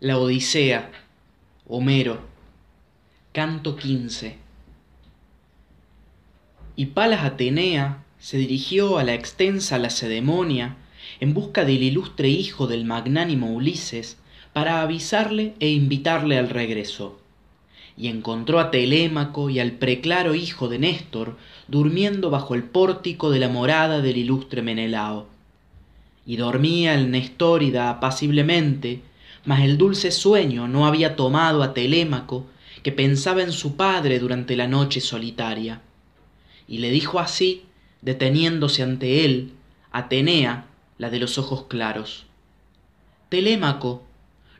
La 0.00 0.16
Odisea, 0.16 0.92
Homero, 1.66 2.20
canto 3.32 3.76
XV. 3.76 4.34
Y 6.76 6.86
Palas 6.86 7.24
Atenea 7.24 8.04
se 8.20 8.38
dirigió 8.38 8.98
a 8.98 9.02
la 9.02 9.14
extensa 9.14 9.76
Lacedemonia 9.76 10.76
en 11.18 11.34
busca 11.34 11.64
del 11.64 11.82
ilustre 11.82 12.28
hijo 12.28 12.68
del 12.68 12.84
magnánimo 12.84 13.52
Ulises 13.52 14.18
para 14.52 14.82
avisarle 14.82 15.54
e 15.58 15.70
invitarle 15.70 16.38
al 16.38 16.48
regreso. 16.48 17.18
Y 17.96 18.06
encontró 18.06 18.60
a 18.60 18.70
Telémaco 18.70 19.50
y 19.50 19.58
al 19.58 19.72
preclaro 19.72 20.36
hijo 20.36 20.68
de 20.68 20.78
Néstor 20.78 21.36
durmiendo 21.66 22.30
bajo 22.30 22.54
el 22.54 22.62
pórtico 22.62 23.30
de 23.30 23.40
la 23.40 23.48
morada 23.48 24.00
del 24.00 24.16
ilustre 24.16 24.62
Menelao. 24.62 25.26
Y 26.24 26.36
dormía 26.36 26.94
el 26.94 27.10
Nestórida 27.10 27.90
apaciblemente, 27.90 29.02
mas 29.48 29.62
el 29.62 29.78
dulce 29.78 30.10
sueño 30.10 30.68
no 30.68 30.86
había 30.86 31.16
tomado 31.16 31.62
a 31.62 31.72
Telémaco, 31.72 32.44
que 32.82 32.92
pensaba 32.92 33.40
en 33.40 33.50
su 33.50 33.76
padre 33.76 34.18
durante 34.18 34.56
la 34.56 34.68
noche 34.68 35.00
solitaria. 35.00 35.80
Y 36.68 36.78
le 36.80 36.90
dijo 36.90 37.18
así, 37.18 37.64
deteniéndose 38.02 38.82
ante 38.82 39.24
él, 39.24 39.52
Atenea, 39.90 40.66
la 40.98 41.08
de 41.08 41.18
los 41.18 41.38
ojos 41.38 41.64
claros. 41.66 42.26
Telémaco, 43.30 44.02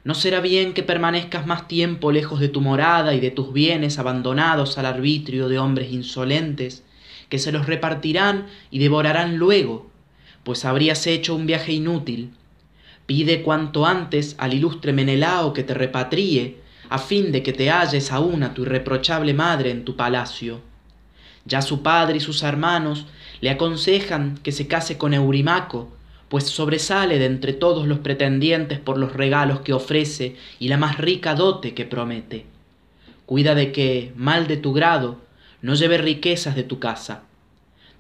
¿no 0.05 0.15
será 0.15 0.41
bien 0.41 0.73
que 0.73 0.83
permanezcas 0.83 1.47
más 1.47 1.69
tiempo 1.69 2.11
lejos 2.11 2.41
de 2.41 2.49
tu 2.49 2.63
morada 2.63 3.13
y 3.13 3.21
de 3.21 3.31
tus 3.31 3.53
bienes 3.53 3.99
abandonados 3.99 4.79
al 4.79 4.87
arbitrio 4.87 5.51
de 5.51 5.59
hombres 5.59 5.93
insolentes, 5.93 6.83
que 7.29 7.39
se 7.39 7.53
los 7.53 7.67
repartirán 7.67 8.47
y 8.71 8.79
devorarán 8.79 9.37
luego, 9.37 9.91
pues 10.45 10.65
habrías 10.65 11.07
hecho 11.07 11.35
un 11.35 11.45
viaje 11.45 11.75
inútil, 11.75 12.33
Pide 13.09 13.41
cuanto 13.41 13.87
antes 13.87 14.35
al 14.37 14.53
ilustre 14.53 14.93
Menelao 14.93 15.55
que 15.55 15.63
te 15.63 15.73
repatríe, 15.73 16.59
a 16.91 16.99
fin 16.99 17.33
de 17.33 17.43
que 17.43 17.55
te 17.55 17.71
halles 17.71 18.13
aún 18.13 18.43
a 18.43 18.53
tu 18.53 18.65
irreprochable 18.65 19.33
madre 19.33 19.71
en 19.71 19.87
tu 19.87 19.97
palacio. 19.97 20.61
Ya 21.47 21.63
su 21.63 21.83
padre 21.83 22.19
y 22.19 22.21
sus 22.21 22.43
hermanos 22.43 23.07
le 23.41 23.49
aconsejan 23.49 24.39
que 24.43 24.53
se 24.53 24.67
case 24.67 24.99
con 24.99 25.15
Eurimaco, 25.15 25.89
pues 26.29 26.45
sobresale 26.45 27.19
de 27.19 27.25
entre 27.25 27.55
todos 27.55 27.87
los 27.89 28.01
pretendientes 28.01 28.79
por 28.79 28.99
los 28.99 29.15
regalos 29.15 29.63
que 29.63 29.73
ofrece 29.73 30.37
y 30.59 30.69
la 30.69 30.77
más 30.77 30.99
rica 30.99 31.35
dote 31.35 31.73
que 31.73 31.87
promete. 31.87 32.45
Cuida 33.25 33.55
de 33.55 33.73
que, 33.73 34.13
mal 34.17 34.47
de 34.47 34.59
tu 34.59 34.75
grado, 34.75 35.17
no 35.63 35.73
lleve 35.73 35.97
riquezas 35.97 36.55
de 36.55 36.63
tu 36.63 36.79
casa. 36.79 37.23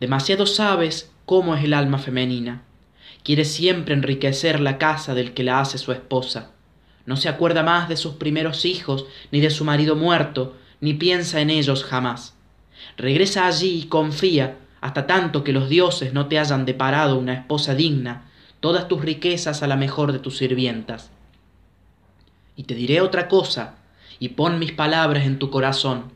Demasiado 0.00 0.44
sabes 0.44 1.10
cómo 1.24 1.54
es 1.54 1.64
el 1.64 1.72
alma 1.72 1.96
femenina 1.96 2.67
quiere 3.22 3.44
siempre 3.44 3.94
enriquecer 3.94 4.60
la 4.60 4.78
casa 4.78 5.14
del 5.14 5.34
que 5.34 5.44
la 5.44 5.60
hace 5.60 5.78
su 5.78 5.92
esposa. 5.92 6.52
No 7.06 7.16
se 7.16 7.28
acuerda 7.28 7.62
más 7.62 7.88
de 7.88 7.96
sus 7.96 8.14
primeros 8.14 8.64
hijos, 8.64 9.06
ni 9.30 9.40
de 9.40 9.50
su 9.50 9.64
marido 9.64 9.96
muerto, 9.96 10.56
ni 10.80 10.94
piensa 10.94 11.40
en 11.40 11.50
ellos 11.50 11.84
jamás. 11.84 12.34
Regresa 12.96 13.46
allí 13.46 13.80
y 13.82 13.86
confía, 13.86 14.58
hasta 14.80 15.06
tanto 15.06 15.42
que 15.42 15.52
los 15.52 15.68
dioses 15.68 16.12
no 16.12 16.26
te 16.26 16.38
hayan 16.38 16.64
deparado 16.64 17.18
una 17.18 17.34
esposa 17.34 17.74
digna, 17.74 18.30
todas 18.60 18.88
tus 18.88 19.00
riquezas 19.00 19.62
a 19.62 19.66
la 19.66 19.76
mejor 19.76 20.12
de 20.12 20.18
tus 20.18 20.36
sirvientas. 20.36 21.10
Y 22.56 22.64
te 22.64 22.74
diré 22.74 23.00
otra 23.00 23.28
cosa, 23.28 23.76
y 24.18 24.30
pon 24.30 24.58
mis 24.58 24.72
palabras 24.72 25.26
en 25.26 25.38
tu 25.38 25.50
corazón. 25.50 26.12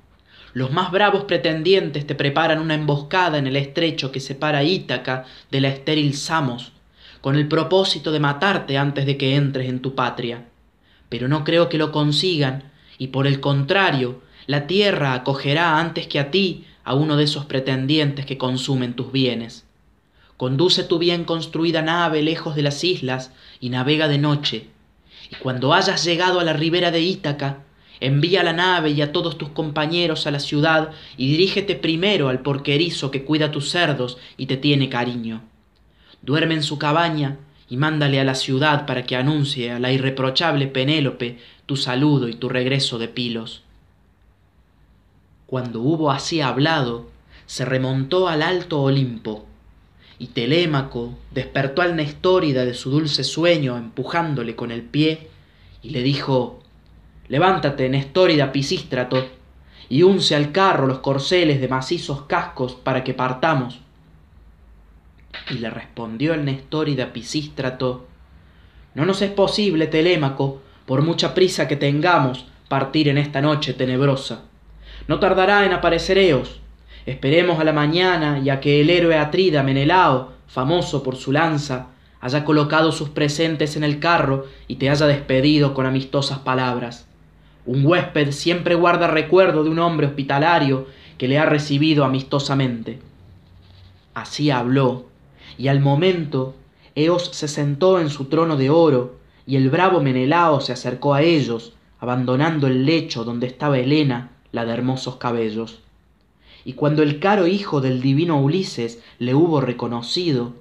Los 0.55 0.71
más 0.71 0.91
bravos 0.91 1.25
pretendientes 1.25 2.07
te 2.07 2.15
preparan 2.15 2.59
una 2.59 2.75
emboscada 2.75 3.39
en 3.39 3.47
el 3.47 3.57
estrecho 3.57 4.13
que 4.13 4.21
separa 4.21 4.63
Ítaca 4.63 5.25
de 5.51 5.61
la 5.61 5.69
estéril 5.69 6.15
Samos, 6.15 6.73
con 7.23 7.37
el 7.37 7.47
propósito 7.47 8.11
de 8.11 8.19
matarte 8.19 8.77
antes 8.77 9.07
de 9.07 9.17
que 9.17 9.37
entres 9.37 9.69
en 9.69 9.81
tu 9.81 9.95
patria. 9.95 10.45
Pero 11.09 11.29
no 11.29 11.45
creo 11.45 11.69
que 11.69 11.79
lo 11.79 11.93
consigan, 11.93 12.73
y 12.99 13.07
por 13.09 13.29
el 13.29 13.39
contrario, 13.41 14.21
la 14.47 14.67
tierra 14.67 15.15
acogerá 15.15 15.79
antes 15.79 16.09
que 16.09 16.19
a 16.19 16.33
ti 16.33 16.67
a 16.83 16.95
uno 16.95 17.17
de 17.17 17.25
esos 17.25 17.45
pretendientes 17.45 18.27
que 18.27 18.39
consumen 18.39 18.95
tus 18.95 19.13
bienes. 19.13 19.65
Conduce 20.37 20.83
tu 20.83 20.99
bien 20.99 21.23
construida 21.23 21.81
nave 21.81 22.23
lejos 22.23 22.57
de 22.57 22.63
las 22.63 22.83
islas 22.83 23.31
y 23.61 23.71
navega 23.71 24.09
de 24.09 24.19
noche, 24.19 24.67
y 25.31 25.37
cuando 25.37 25.73
hayas 25.75 26.05
llegado 26.05 26.41
a 26.41 26.45
la 26.45 26.55
ribera 26.55 26.91
de 26.91 27.03
Ítaca, 27.03 27.61
envía 28.01 28.43
la 28.43 28.53
nave 28.53 28.91
y 28.91 29.01
a 29.01 29.13
todos 29.13 29.39
tus 29.39 29.51
compañeros 29.51 30.27
a 30.27 30.33
la 30.33 30.41
ciudad 30.41 30.91
y 31.17 31.29
dirígete 31.29 31.77
primero 31.77 32.29
al 32.29 32.41
porquerizo 32.41 33.13
que 33.13 33.23
cuida 33.23 33.53
tus 33.53 33.71
cerdos 33.71 34.19
y 34.37 34.47
te 34.47 34.57
tiene 34.57 34.89
cariño 34.89 35.43
duerme 36.23 36.55
en 36.55 36.63
su 36.63 36.79
cabaña 36.79 37.39
y 37.69 37.77
mándale 37.77 38.21
a 38.21 38.25
la 38.25 38.35
ciudad 38.35 38.87
para 38.87 39.05
que 39.05 39.17
anuncie 39.17 39.73
a 39.73 39.79
la 39.79 39.93
irreprochable 39.93 40.67
Penélope 40.67 41.39
tu 41.67 41.77
saludo 41.77 42.29
y 42.29 42.35
tu 42.35 42.49
regreso 42.49 42.99
de 42.99 43.09
Pilos. 43.09 43.63
Cuando 45.47 45.81
hubo 45.81 46.11
así 46.11 46.41
hablado, 46.41 47.11
se 47.47 47.65
remontó 47.65 48.29
al 48.29 48.43
alto 48.43 48.81
Olimpo, 48.81 49.47
y 50.19 50.29
Telémaco 50.29 51.15
despertó 51.31 51.83
al 51.83 51.97
Nestórida 51.97 52.65
de 52.65 52.75
su 52.75 52.91
dulce 52.91 53.25
sueño 53.25 53.77
empujándole 53.77 54.55
con 54.55 54.71
el 54.71 54.83
pie, 54.83 55.29
y 55.83 55.91
le 55.91 56.03
dijo 56.03 56.63
Levántate, 57.29 57.89
Nestórida 57.89 58.53
Pisístrato, 58.53 59.27
y 59.89 60.03
unce 60.03 60.37
al 60.37 60.53
carro 60.53 60.87
los 60.87 61.01
corceles 61.01 61.61
de 61.61 61.69
macizos 61.69 62.23
cascos 62.23 62.75
para 62.75 63.05
que 63.05 63.15
partamos. 63.15 63.81
Y 65.51 65.55
le 65.55 65.71
respondió 65.71 66.35
el 66.35 66.45
Nestórida 66.45 67.13
Pisístrato, 67.13 68.07
No 68.95 69.05
nos 69.07 69.23
es 69.23 69.31
posible, 69.31 69.87
Telémaco, 69.87 70.63
por 70.87 71.03
mucha 71.03 71.35
prisa 71.35 71.69
que 71.69 71.77
tengamos, 71.77 72.47
partir 72.69 73.09
en 73.09 73.19
esta 73.19 73.41
noche 73.41 73.75
tenebrosa. 73.75 74.43
No 75.09 75.19
tardará 75.19 75.67
en 75.67 75.73
aparecer 75.73 76.19
Eos. 76.19 76.61
Esperemos 77.07 77.59
a 77.59 77.65
la 77.65 77.73
mañana 77.73 78.39
y 78.39 78.51
a 78.51 78.61
que 78.61 78.81
el 78.81 78.91
héroe 78.91 79.19
Atrida 79.19 79.63
Menelao, 79.63 80.33
famoso 80.47 81.03
por 81.03 81.17
su 81.17 81.33
lanza, 81.33 81.89
haya 82.21 82.45
colocado 82.45 82.93
sus 82.93 83.09
presentes 83.09 83.77
en 83.77 83.83
el 83.85 83.99
carro 83.99 84.47
y 84.69 84.77
te 84.77 84.89
haya 84.89 85.07
despedido 85.07 85.75
con 85.75 85.87
amistosas 85.87 86.39
palabras. 86.39 87.07
Un 87.67 87.85
huésped 87.85 88.31
siempre 88.31 88.75
guarda 88.75 89.09
recuerdo 89.09 89.65
de 89.65 89.71
un 89.71 89.81
hombre 89.81 90.07
hospitalario 90.07 90.87
que 91.19 91.29
le 91.29 91.39
ha 91.39 91.47
recibido 91.47 92.05
amistosamente. 92.05 93.01
Así 94.15 94.51
habló, 94.51 95.07
y 95.59 95.69
al 95.69 95.81
momento 95.81 96.55
Eos 96.95 97.31
se 97.33 97.49
sentó 97.49 98.01
en 98.01 98.11
su 98.11 98.27
trono 98.27 98.57
de 98.57 98.71
oro, 98.71 99.17
y 99.47 99.57
el 99.57 99.71
bravo 99.71 100.01
Menelao 100.01 100.61
se 100.61 100.73
acercó 100.73 101.15
a 101.15 101.23
ellos, 101.23 101.75
abandonando 101.99 102.67
el 102.67 102.85
lecho 102.85 103.25
donde 103.25 103.47
estaba 103.47 103.79
Helena, 103.79 104.31
la 104.53 104.65
de 104.65 104.73
hermosos 104.73 105.17
cabellos. 105.17 105.81
Y 106.65 106.75
cuando 106.75 107.03
el 107.03 107.19
caro 107.19 107.47
hijo 107.47 107.81
del 107.81 108.01
divino 108.01 108.41
Ulises 108.41 109.03
le 109.19 109.35
hubo 109.35 109.61
reconocido, 109.61 110.55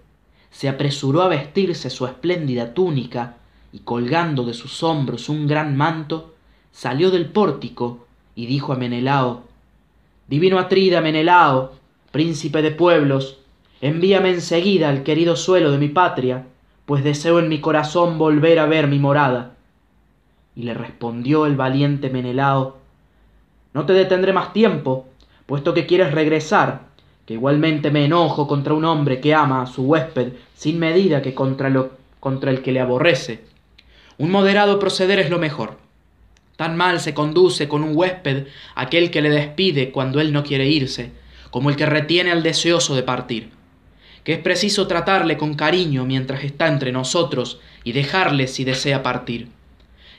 se 0.49 0.67
apresuró 0.69 1.21
a 1.21 1.27
vestirse 1.27 1.89
su 1.89 2.05
espléndida 2.05 2.73
túnica, 2.73 3.37
y 3.73 3.79
colgando 3.79 4.43
de 4.43 4.53
sus 4.53 4.83
hombros 4.83 5.29
un 5.29 5.47
gran 5.47 5.77
manto, 5.77 6.33
salió 6.71 7.11
del 7.11 7.27
pórtico 7.27 8.05
y 8.35 8.45
dijo 8.45 8.73
a 8.73 8.75
Menelao, 8.77 9.43
Divino 10.27 10.59
Atrida 10.59 11.01
Menelao, 11.01 11.73
príncipe 12.11 12.61
de 12.61 12.71
pueblos, 12.71 13.40
envíame 13.81 14.29
enseguida 14.29 14.89
al 14.89 15.01
querido 15.01 15.35
suelo 15.35 15.71
de 15.71 15.79
mi 15.79 15.89
patria, 15.89 16.45
pues 16.85 17.03
deseo 17.03 17.39
en 17.39 17.49
mi 17.49 17.59
corazón 17.59 18.19
volver 18.19 18.59
a 18.59 18.67
ver 18.67 18.87
mi 18.87 18.99
morada. 18.99 19.55
Y 20.55 20.63
le 20.63 20.75
respondió 20.75 21.47
el 21.47 21.55
valiente 21.55 22.09
Menelao, 22.09 22.77
no 23.73 23.85
te 23.85 23.93
detendré 23.93 24.33
más 24.33 24.53
tiempo, 24.53 25.07
puesto 25.47 25.73
que 25.73 25.87
quieres 25.87 26.11
regresar, 26.11 26.91
que 27.25 27.33
igualmente 27.33 27.89
me 27.89 28.05
enojo 28.05 28.47
contra 28.47 28.73
un 28.73 28.85
hombre 28.85 29.19
que 29.19 29.33
ama 29.33 29.63
a 29.63 29.67
su 29.67 29.83
huésped 29.83 30.33
sin 30.53 30.77
medida 30.77 31.21
que 31.21 31.33
contra, 31.33 31.69
lo, 31.69 31.91
contra 32.19 32.51
el 32.51 32.61
que 32.61 32.71
le 32.71 32.81
aborrece. 32.81 33.45
Un 34.17 34.29
moderado 34.29 34.77
proceder 34.77 35.19
es 35.19 35.29
lo 35.29 35.39
mejor. 35.39 35.77
Tan 36.55 36.75
mal 36.77 36.99
se 36.99 37.15
conduce 37.15 37.67
con 37.67 37.83
un 37.83 37.95
huésped 37.95 38.47
aquel 38.75 39.09
que 39.09 39.21
le 39.21 39.29
despide 39.29 39.91
cuando 39.91 40.19
él 40.19 40.33
no 40.33 40.43
quiere 40.43 40.67
irse, 40.67 41.11
como 41.49 41.69
el 41.69 41.75
que 41.75 41.87
retiene 41.87 42.31
al 42.31 42.43
deseoso 42.43 42.93
de 42.93 43.03
partir 43.03 43.60
que 44.23 44.33
es 44.33 44.39
preciso 44.39 44.87
tratarle 44.87 45.37
con 45.37 45.55
cariño 45.55 46.05
mientras 46.05 46.43
está 46.43 46.67
entre 46.67 46.91
nosotros 46.91 47.59
y 47.83 47.91
dejarle 47.91 48.47
si 48.47 48.63
desea 48.63 49.03
partir. 49.03 49.49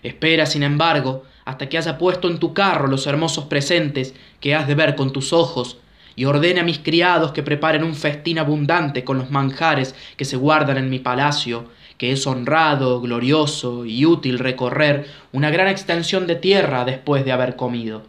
Espera, 0.02 0.46
sin 0.46 0.62
embargo, 0.62 1.24
hasta 1.44 1.68
que 1.68 1.78
haya 1.78 1.98
puesto 1.98 2.28
en 2.28 2.38
tu 2.38 2.54
carro 2.54 2.88
los 2.88 3.06
hermosos 3.06 3.44
presentes 3.44 4.14
que 4.40 4.54
has 4.54 4.66
de 4.66 4.74
ver 4.74 4.96
con 4.96 5.12
tus 5.12 5.32
ojos, 5.32 5.78
y 6.14 6.26
ordene 6.26 6.60
a 6.60 6.64
mis 6.64 6.78
criados 6.78 7.32
que 7.32 7.42
preparen 7.42 7.84
un 7.84 7.94
festín 7.94 8.38
abundante 8.38 9.04
con 9.04 9.18
los 9.18 9.30
manjares 9.30 9.94
que 10.16 10.24
se 10.24 10.36
guardan 10.36 10.76
en 10.76 10.90
mi 10.90 10.98
palacio, 10.98 11.70
que 11.96 12.12
es 12.12 12.26
honrado, 12.26 13.00
glorioso 13.00 13.86
y 13.86 14.04
útil 14.04 14.38
recorrer 14.38 15.06
una 15.32 15.50
gran 15.50 15.68
extensión 15.68 16.26
de 16.26 16.34
tierra 16.34 16.84
después 16.84 17.24
de 17.24 17.32
haber 17.32 17.56
comido. 17.56 18.02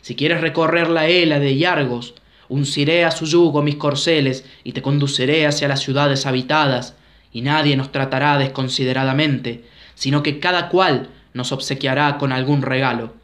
Si 0.00 0.16
quieres 0.16 0.40
recorrer 0.40 0.88
la 0.88 1.06
hela 1.06 1.38
de 1.38 1.56
Yargos, 1.56 2.14
unciré 2.52 3.06
a 3.06 3.10
su 3.10 3.24
yugo 3.24 3.62
mis 3.62 3.76
corceles 3.76 4.44
y 4.62 4.72
te 4.72 4.82
conduciré 4.82 5.46
hacia 5.46 5.68
las 5.68 5.80
ciudades 5.80 6.26
habitadas, 6.26 6.94
y 7.32 7.40
nadie 7.40 7.78
nos 7.78 7.90
tratará 7.90 8.36
desconsideradamente, 8.36 9.64
sino 9.94 10.22
que 10.22 10.38
cada 10.38 10.68
cual 10.68 11.08
nos 11.32 11.50
obsequiará 11.50 12.18
con 12.18 12.30
algún 12.30 12.60
regalo, 12.60 13.14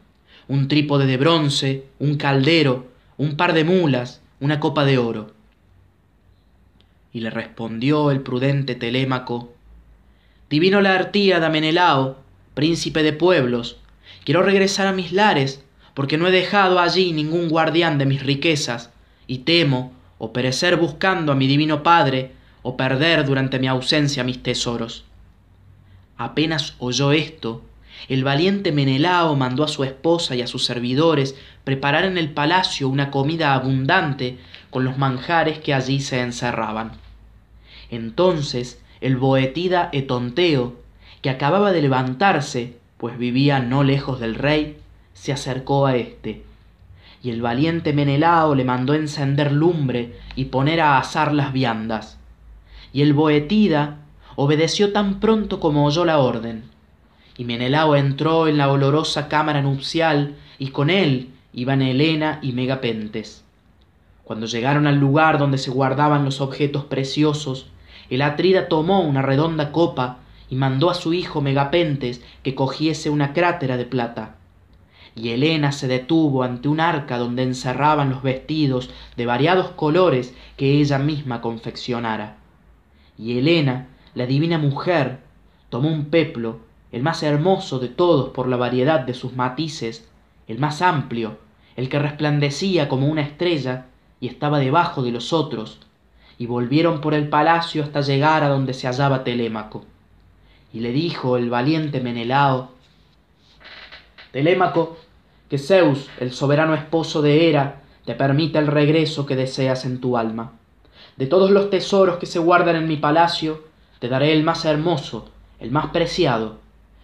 un 0.47 0.67
trípode 0.67 1.05
de 1.05 1.17
bronce, 1.17 1.83
un 1.99 2.17
caldero, 2.17 2.87
un 3.17 3.37
par 3.37 3.53
de 3.53 3.63
mulas, 3.63 4.21
una 4.39 4.59
copa 4.59 4.83
de 4.83 4.97
oro. 4.97 5.31
Y 7.13 7.19
le 7.19 7.29
respondió 7.29 8.09
el 8.09 8.21
prudente 8.21 8.73
Telémaco, 8.73 9.53
Divino 10.49 10.81
Laertíada 10.81 11.49
Menelao, 11.49 12.17
príncipe 12.55 13.03
de 13.03 13.13
pueblos, 13.13 13.77
quiero 14.25 14.41
regresar 14.41 14.87
a 14.87 14.91
mis 14.91 15.11
lares, 15.11 15.63
porque 15.93 16.17
no 16.17 16.27
he 16.27 16.31
dejado 16.31 16.79
allí 16.79 17.11
ningún 17.13 17.47
guardián 17.49 17.99
de 17.99 18.07
mis 18.07 18.23
riquezas, 18.23 18.89
y 19.29 19.39
temo 19.39 19.93
o 20.17 20.33
perecer 20.33 20.75
buscando 20.75 21.31
a 21.31 21.35
mi 21.35 21.47
divino 21.47 21.81
Padre, 21.83 22.33
o 22.61 22.75
perder 22.75 23.25
durante 23.25 23.57
mi 23.59 23.67
ausencia 23.67 24.25
mis 24.25 24.43
tesoros. 24.43 25.05
Apenas 26.17 26.75
oyó 26.79 27.13
esto, 27.13 27.61
el 28.09 28.25
valiente 28.25 28.71
Menelao 28.73 29.35
mandó 29.35 29.63
a 29.63 29.69
su 29.69 29.85
esposa 29.85 30.35
y 30.35 30.41
a 30.41 30.47
sus 30.47 30.65
servidores 30.65 31.35
preparar 31.63 32.03
en 32.03 32.17
el 32.17 32.31
palacio 32.31 32.89
una 32.89 33.11
comida 33.11 33.53
abundante 33.53 34.39
con 34.71 34.83
los 34.83 34.97
manjares 34.97 35.59
que 35.59 35.73
allí 35.73 36.01
se 36.01 36.21
encerraban. 36.21 36.93
Entonces 37.89 38.81
el 38.99 39.15
boetida 39.15 39.89
Etonteo, 39.93 40.75
que 41.21 41.29
acababa 41.29 41.71
de 41.71 41.81
levantarse, 41.81 42.77
pues 42.97 43.17
vivía 43.17 43.59
no 43.59 43.83
lejos 43.83 44.19
del 44.19 44.35
rey, 44.35 44.77
se 45.13 45.31
acercó 45.31 45.85
a 45.85 45.95
éste. 45.95 46.48
Y 47.21 47.31
el 47.31 47.41
valiente 47.41 47.93
Menelao 47.93 48.55
le 48.55 48.63
mandó 48.63 48.93
encender 48.93 49.51
lumbre 49.51 50.19
y 50.35 50.45
poner 50.45 50.81
a 50.81 50.97
asar 50.97 51.33
las 51.33 51.51
viandas. 51.53 52.17
Y 52.93 53.01
el 53.01 53.13
boetida 53.13 53.97
obedeció 54.35 54.93
tan 54.93 55.19
pronto 55.19 55.59
como 55.59 55.85
oyó 55.85 56.05
la 56.05 56.19
orden 56.19 56.63
y 57.39 57.45
Menelao 57.45 57.95
entró 57.95 58.49
en 58.49 58.57
la 58.57 58.69
olorosa 58.69 59.29
cámara 59.29 59.61
nupcial 59.61 60.35
y 60.57 60.71
con 60.71 60.89
él 60.89 61.29
iban 61.53 61.81
Helena 61.81 62.39
y 62.41 62.51
Megapentes. 62.51 63.45
Cuando 64.25 64.45
llegaron 64.45 64.87
al 64.87 64.97
lugar 64.97 65.39
donde 65.39 65.57
se 65.57 65.71
guardaban 65.71 66.25
los 66.25 66.41
objetos 66.41 66.83
preciosos, 66.83 67.67
el 68.09 68.23
Atrida 68.23 68.67
tomó 68.67 68.99
una 68.99 69.21
redonda 69.21 69.71
copa 69.71 70.17
y 70.49 70.55
mandó 70.55 70.89
a 70.89 70.95
su 70.95 71.13
hijo 71.13 71.39
Megapentes 71.39 72.21
que 72.43 72.55
cogiese 72.55 73.09
una 73.09 73.31
crátera 73.31 73.77
de 73.77 73.85
plata. 73.85 74.35
Y 75.21 75.31
Helena 75.31 75.73
se 75.73 75.89
detuvo 75.89 76.43
ante 76.43 76.69
un 76.69 76.79
arca 76.79 77.17
donde 77.17 77.43
encerraban 77.43 78.09
los 78.09 78.23
vestidos 78.23 78.89
de 79.17 79.25
variados 79.25 79.71
colores 79.71 80.33
que 80.55 80.79
ella 80.79 80.97
misma 80.97 81.41
confeccionara. 81.41 82.37
Y 83.17 83.37
Helena, 83.37 83.89
la 84.15 84.25
divina 84.25 84.57
mujer, 84.57 85.19
tomó 85.69 85.89
un 85.89 86.05
peplo 86.05 86.59
el 86.93 87.03
más 87.03 87.21
hermoso 87.21 87.79
de 87.79 87.89
todos 87.89 88.29
por 88.29 88.47
la 88.47 88.55
variedad 88.55 89.01
de 89.01 89.13
sus 89.13 89.35
matices, 89.35 90.09
el 90.47 90.57
más 90.57 90.81
amplio, 90.81 91.37
el 91.75 91.89
que 91.89 91.99
resplandecía 91.99 92.87
como 92.87 93.07
una 93.07 93.21
estrella 93.21 93.87
y 94.21 94.27
estaba 94.27 94.59
debajo 94.59 95.03
de 95.03 95.11
los 95.11 95.33
otros, 95.33 95.81
y 96.37 96.45
volvieron 96.45 97.01
por 97.01 97.13
el 97.13 97.27
palacio 97.27 97.83
hasta 97.83 97.99
llegar 97.99 98.45
a 98.45 98.47
donde 98.47 98.73
se 98.73 98.87
hallaba 98.87 99.25
Telémaco. 99.25 99.83
Y 100.71 100.79
le 100.79 100.93
dijo 100.93 101.35
el 101.35 101.49
valiente 101.49 101.99
Menelao, 101.99 102.71
Telémaco, 104.31 104.97
que 105.49 105.57
Zeus, 105.57 106.07
el 106.19 106.31
soberano 106.31 106.75
esposo 106.75 107.21
de 107.21 107.49
Hera, 107.49 107.81
te 108.05 108.15
permita 108.15 108.59
el 108.59 108.67
regreso 108.67 109.25
que 109.25 109.35
deseas 109.35 109.83
en 109.85 109.99
tu 109.99 110.15
alma. 110.15 110.53
De 111.17 111.25
todos 111.25 111.51
los 111.51 111.69
tesoros 111.69 112.17
que 112.17 112.27
se 112.27 112.39
guardan 112.39 112.75
en 112.75 112.87
mi 112.87 112.97
palacio, 112.97 113.63
te 113.99 114.07
daré 114.07 114.31
el 114.31 114.43
más 114.43 114.63
hermoso, 114.65 115.29
el 115.59 115.71
más 115.71 115.87
preciado, 115.87 116.57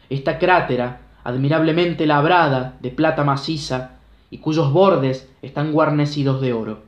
esta 0.10 0.38
crátera, 0.38 1.02
admirablemente 1.24 2.06
labrada 2.06 2.78
de 2.82 2.92
plata 2.92 3.24
maciza, 3.24 3.98
y 4.30 4.38
cuyos 4.38 4.72
bordes 4.72 5.28
están 5.42 5.72
guarnecidos 5.72 6.40
de 6.42 6.54
oro. 6.54 6.84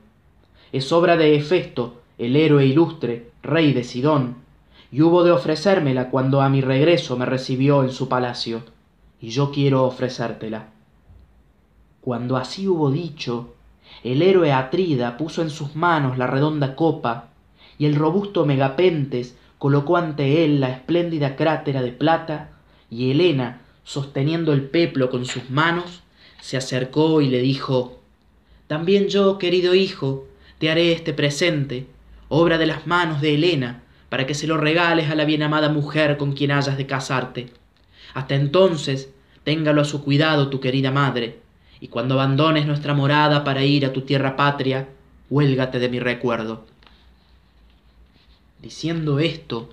Es 0.72 0.92
obra 0.92 1.16
de 1.16 1.36
Hefesto, 1.36 2.00
el 2.18 2.36
héroe 2.36 2.66
ilustre, 2.66 3.30
rey 3.42 3.72
de 3.72 3.84
Sidón, 3.84 4.36
y 4.92 5.02
hubo 5.02 5.24
de 5.24 5.32
ofrecérmela 5.32 6.10
cuando 6.10 6.40
a 6.40 6.48
mi 6.48 6.60
regreso 6.60 7.16
me 7.16 7.26
recibió 7.26 7.82
en 7.82 7.90
su 7.90 8.08
palacio, 8.08 8.62
y 9.20 9.30
yo 9.30 9.50
quiero 9.50 9.84
ofrecértela. 9.84 10.77
Cuando 12.08 12.38
así 12.38 12.66
hubo 12.66 12.90
dicho, 12.90 13.52
el 14.02 14.22
héroe 14.22 14.50
Atrida 14.50 15.18
puso 15.18 15.42
en 15.42 15.50
sus 15.50 15.76
manos 15.76 16.16
la 16.16 16.26
redonda 16.26 16.74
copa, 16.74 17.28
y 17.76 17.84
el 17.84 17.96
robusto 17.96 18.46
Megapentes 18.46 19.36
colocó 19.58 19.98
ante 19.98 20.42
él 20.42 20.58
la 20.58 20.70
espléndida 20.70 21.36
crátera 21.36 21.82
de 21.82 21.92
plata 21.92 22.48
y 22.88 23.10
Helena, 23.10 23.60
sosteniendo 23.84 24.54
el 24.54 24.62
peplo 24.62 25.10
con 25.10 25.26
sus 25.26 25.50
manos, 25.50 26.02
se 26.40 26.56
acercó 26.56 27.20
y 27.20 27.28
le 27.28 27.42
dijo 27.42 28.00
También 28.68 29.08
yo, 29.08 29.36
querido 29.36 29.74
hijo, 29.74 30.24
te 30.56 30.70
haré 30.70 30.92
este 30.92 31.12
presente, 31.12 31.88
obra 32.30 32.56
de 32.56 32.68
las 32.68 32.86
manos 32.86 33.20
de 33.20 33.34
Helena, 33.34 33.82
para 34.08 34.26
que 34.26 34.32
se 34.32 34.46
lo 34.46 34.56
regales 34.56 35.10
a 35.10 35.14
la 35.14 35.26
bien 35.26 35.42
amada 35.42 35.68
mujer 35.68 36.16
con 36.16 36.32
quien 36.32 36.52
hayas 36.52 36.78
de 36.78 36.86
casarte. 36.86 37.50
Hasta 38.14 38.34
entonces, 38.34 39.10
téngalo 39.44 39.82
a 39.82 39.84
su 39.84 40.02
cuidado 40.02 40.48
tu 40.48 40.58
querida 40.58 40.90
madre, 40.90 41.46
y 41.80 41.88
cuando 41.88 42.14
abandones 42.14 42.66
nuestra 42.66 42.94
morada 42.94 43.44
para 43.44 43.64
ir 43.64 43.86
a 43.86 43.92
tu 43.92 44.02
tierra 44.02 44.36
patria, 44.36 44.88
huélgate 45.30 45.78
de 45.78 45.88
mi 45.88 46.00
recuerdo. 46.00 46.66
Diciendo 48.60 49.20
esto, 49.20 49.70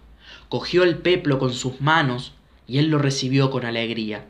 cogió 0.49 0.83
el 0.83 0.97
peplo 0.97 1.39
con 1.39 1.53
sus 1.53 1.81
manos 1.81 2.33
y 2.67 2.77
él 2.77 2.87
lo 2.87 2.99
recibió 2.99 3.49
con 3.49 3.65
alegría. 3.65 4.25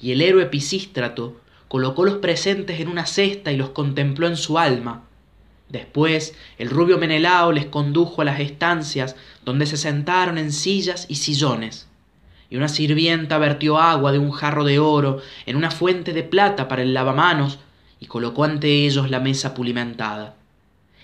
Y 0.00 0.12
el 0.12 0.22
héroe 0.22 0.46
Pisístrato 0.46 1.40
colocó 1.68 2.04
los 2.04 2.16
presentes 2.16 2.80
en 2.80 2.88
una 2.88 3.06
cesta 3.06 3.52
y 3.52 3.56
los 3.56 3.70
contempló 3.70 4.26
en 4.26 4.36
su 4.36 4.58
alma. 4.58 5.04
Después 5.68 6.34
el 6.58 6.70
rubio 6.70 6.98
Menelao 6.98 7.52
les 7.52 7.66
condujo 7.66 8.22
a 8.22 8.24
las 8.24 8.40
estancias 8.40 9.16
donde 9.44 9.66
se 9.66 9.76
sentaron 9.76 10.38
en 10.38 10.52
sillas 10.52 11.06
y 11.08 11.16
sillones. 11.16 11.88
Y 12.48 12.56
una 12.56 12.68
sirvienta 12.68 13.38
vertió 13.38 13.78
agua 13.78 14.12
de 14.12 14.18
un 14.18 14.30
jarro 14.30 14.64
de 14.64 14.78
oro 14.78 15.20
en 15.46 15.56
una 15.56 15.70
fuente 15.70 16.12
de 16.12 16.22
plata 16.22 16.68
para 16.68 16.82
el 16.82 16.94
lavamanos 16.94 17.58
y 18.00 18.06
colocó 18.06 18.44
ante 18.44 18.86
ellos 18.86 19.10
la 19.10 19.20
mesa 19.20 19.54
pulimentada. 19.54 20.36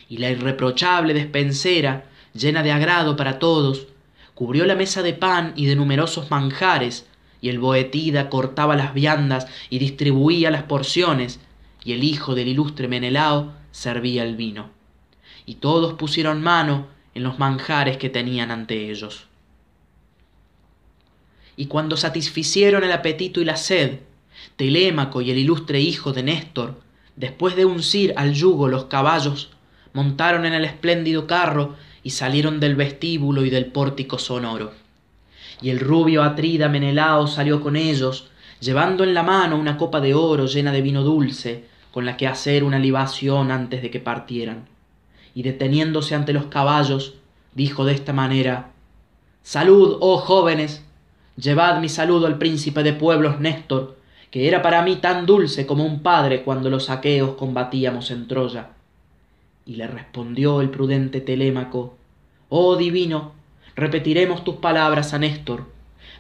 Y 0.08 0.18
la 0.18 0.30
irreprochable 0.30 1.14
despensera, 1.14 2.04
llena 2.34 2.62
de 2.62 2.72
agrado 2.72 3.16
para 3.16 3.38
todos, 3.38 3.86
cubrió 4.34 4.66
la 4.66 4.74
mesa 4.74 5.02
de 5.02 5.14
pan 5.14 5.52
y 5.56 5.66
de 5.66 5.76
numerosos 5.76 6.30
manjares, 6.30 7.06
y 7.40 7.48
el 7.48 7.58
boetida 7.58 8.28
cortaba 8.28 8.76
las 8.76 8.94
viandas 8.94 9.46
y 9.69 9.78
distribuía 9.78 10.50
las 10.50 10.62
porciones, 10.64 11.40
y 11.84 11.93
el 11.93 12.05
hijo 12.05 12.34
del 12.34 12.48
ilustre 12.48 12.88
Menelao 12.88 13.52
servía 13.72 14.22
el 14.22 14.36
vino. 14.36 14.70
Y 15.44 15.56
todos 15.56 15.94
pusieron 15.94 16.40
mano 16.43 16.86
en 17.14 17.24
los 17.24 17.38
manjares 17.38 17.96
que 17.96 18.10
tenían 18.10 18.50
ante 18.50 18.90
ellos. 18.90 19.26
Y 21.56 21.66
cuando 21.66 21.96
satisficieron 21.96 22.84
el 22.84 22.92
apetito 22.92 23.40
y 23.40 23.44
la 23.44 23.56
sed, 23.56 24.00
Telémaco 24.56 25.20
y 25.20 25.30
el 25.30 25.38
ilustre 25.38 25.80
hijo 25.80 26.12
de 26.12 26.22
Néstor, 26.22 26.80
después 27.16 27.56
de 27.56 27.64
uncir 27.64 28.14
al 28.16 28.34
yugo 28.34 28.68
los 28.68 28.84
caballos, 28.84 29.50
montaron 29.92 30.46
en 30.46 30.54
el 30.54 30.64
espléndido 30.64 31.26
carro 31.26 31.76
y 32.02 32.10
salieron 32.10 32.60
del 32.60 32.74
vestíbulo 32.74 33.44
y 33.44 33.50
del 33.50 33.66
pórtico 33.66 34.18
sonoro. 34.18 34.72
Y 35.60 35.70
el 35.70 35.80
rubio 35.80 36.22
Atrida 36.22 36.68
Menelao 36.68 37.26
salió 37.26 37.60
con 37.60 37.76
ellos, 37.76 38.28
llevando 38.60 39.04
en 39.04 39.14
la 39.14 39.22
mano 39.22 39.56
una 39.56 39.76
copa 39.76 40.00
de 40.00 40.14
oro 40.14 40.46
llena 40.46 40.72
de 40.72 40.82
vino 40.82 41.02
dulce, 41.02 41.66
con 41.92 42.04
la 42.04 42.16
que 42.16 42.26
hacer 42.26 42.64
una 42.64 42.78
libación 42.78 43.50
antes 43.50 43.82
de 43.82 43.90
que 43.90 44.00
partieran. 44.00 44.66
Y 45.34 45.42
deteniéndose 45.42 46.14
ante 46.14 46.32
los 46.32 46.46
caballos, 46.46 47.14
dijo 47.54 47.84
de 47.84 47.92
esta 47.92 48.12
manera 48.12 48.70
Salud, 49.42 49.98
oh 50.00 50.18
jóvenes, 50.18 50.84
llevad 51.36 51.81
mi 51.81 51.89
saludo 51.89 52.27
al 52.27 52.39
príncipe 52.39 52.82
de 52.82 52.93
pueblos 52.93 53.41
Néstor, 53.41 53.96
que 54.31 54.48
era 54.48 54.62
para 54.62 54.82
mí 54.82 54.96
tan 54.96 55.27
dulce 55.27 55.67
como 55.67 55.84
un 55.84 56.01
padre 56.03 56.43
cuando 56.43 56.70
los 56.70 56.91
aqueos 56.91 57.34
combatíamos 57.36 58.10
en 58.10 58.29
Troya 58.29 58.70
y 59.65 59.77
le 59.77 59.86
respondió 59.86 60.60
el 60.60 60.70
prudente 60.70 61.20
Telémaco, 61.20 61.96
Oh 62.48 62.77
divino, 62.77 63.32
repetiremos 63.74 64.44
tus 64.44 64.56
palabras 64.56 65.15
a 65.15 65.19
Néstor. 65.19 65.67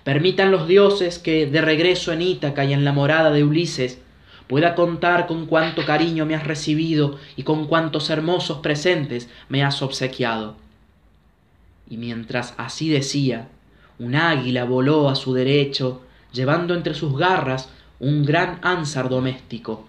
Permitan 0.04 0.50
los 0.50 0.66
dioses 0.66 1.18
que, 1.18 1.46
de 1.46 1.60
regreso 1.60 2.12
en 2.12 2.22
Ítaca 2.22 2.64
y 2.64 2.72
en 2.72 2.84
la 2.84 2.92
morada 2.92 3.30
de 3.30 3.44
Ulises, 3.44 4.00
pueda 4.46 4.74
contar 4.74 5.26
con 5.26 5.46
cuánto 5.46 5.84
cariño 5.84 6.26
me 6.26 6.34
has 6.34 6.46
recibido 6.46 7.18
y 7.36 7.42
con 7.42 7.66
cuántos 7.66 8.10
hermosos 8.10 8.58
presentes 8.58 9.28
me 9.48 9.62
has 9.62 9.82
obsequiado. 9.82 10.56
Y 11.88 11.96
mientras 11.96 12.54
así 12.56 12.88
decía, 12.88 13.48
un 14.02 14.16
águila 14.16 14.64
voló 14.64 15.08
a 15.08 15.14
su 15.14 15.32
derecho, 15.32 16.02
llevando 16.32 16.74
entre 16.74 16.94
sus 16.94 17.16
garras 17.16 17.70
un 18.00 18.24
gran 18.24 18.58
ánsar 18.62 19.08
doméstico. 19.08 19.86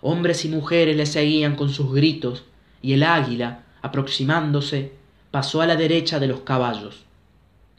Hombres 0.00 0.44
y 0.44 0.48
mujeres 0.48 0.96
le 0.96 1.06
seguían 1.06 1.56
con 1.56 1.68
sus 1.68 1.92
gritos, 1.92 2.44
y 2.80 2.92
el 2.92 3.02
águila, 3.02 3.64
aproximándose, 3.82 4.92
pasó 5.32 5.60
a 5.60 5.66
la 5.66 5.74
derecha 5.74 6.20
de 6.20 6.28
los 6.28 6.40
caballos. 6.42 7.04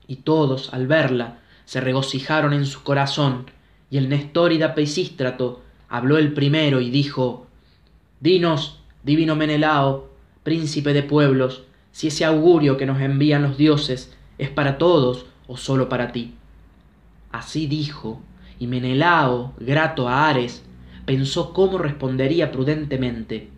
Y 0.05 0.17
todos, 0.17 0.73
al 0.73 0.85
verla, 0.85 1.39
se 1.65 1.79
regocijaron 1.79 2.51
en 2.51 2.65
su 2.65 2.83
corazón 2.83 3.45
y 3.89 3.97
el 3.97 4.09
nestórida 4.09 4.75
Pisístrato 4.75 5.61
habló 5.87 6.17
el 6.17 6.33
primero 6.33 6.81
y 6.81 6.89
dijo 6.89 7.47
dinos 8.19 8.79
divino 9.03 9.35
menelao 9.35 10.09
príncipe 10.43 10.93
de 10.93 11.03
pueblos 11.03 11.63
si 11.91 12.07
ese 12.07 12.25
augurio 12.25 12.75
que 12.75 12.85
nos 12.85 12.99
envían 12.99 13.43
los 13.43 13.57
dioses 13.57 14.13
es 14.37 14.49
para 14.49 14.77
todos 14.77 15.25
o 15.47 15.57
sólo 15.57 15.89
para 15.89 16.11
ti. 16.11 16.33
Así 17.31 17.67
dijo 17.67 18.21
y 18.59 18.67
menelao 18.67 19.53
grato 19.59 20.07
a 20.07 20.27
ares 20.27 20.63
pensó 21.05 21.53
cómo 21.53 21.77
respondería 21.77 22.51
prudentemente. 22.51 23.49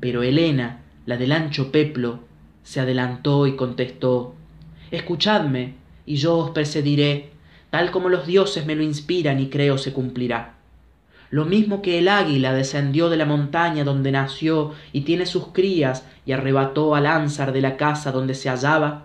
Pero 0.00 0.22
helena 0.22 0.80
la 1.06 1.16
del 1.16 1.32
ancho 1.32 1.72
peplo 1.72 2.20
se 2.62 2.80
adelantó 2.80 3.46
y 3.46 3.56
contestó 3.56 4.34
escuchadme 4.90 5.74
y 6.06 6.16
yo 6.16 6.36
os 6.38 6.50
precediré 6.50 7.30
tal 7.70 7.90
como 7.90 8.08
los 8.08 8.26
dioses 8.26 8.64
me 8.64 8.74
lo 8.74 8.82
inspiran 8.82 9.40
y 9.40 9.48
creo 9.48 9.78
se 9.78 9.92
cumplirá. 9.92 10.54
Lo 11.30 11.44
mismo 11.44 11.82
que 11.82 11.98
el 11.98 12.08
águila 12.08 12.54
descendió 12.54 13.10
de 13.10 13.18
la 13.18 13.26
montaña 13.26 13.84
donde 13.84 14.12
nació 14.12 14.72
y 14.92 15.02
tiene 15.02 15.26
sus 15.26 15.48
crías 15.48 16.06
y 16.24 16.32
arrebató 16.32 16.94
al 16.94 17.04
ánzar 17.04 17.52
de 17.52 17.60
la 17.60 17.76
casa 17.76 18.12
donde 18.12 18.34
se 18.34 18.48
hallaba 18.48 19.04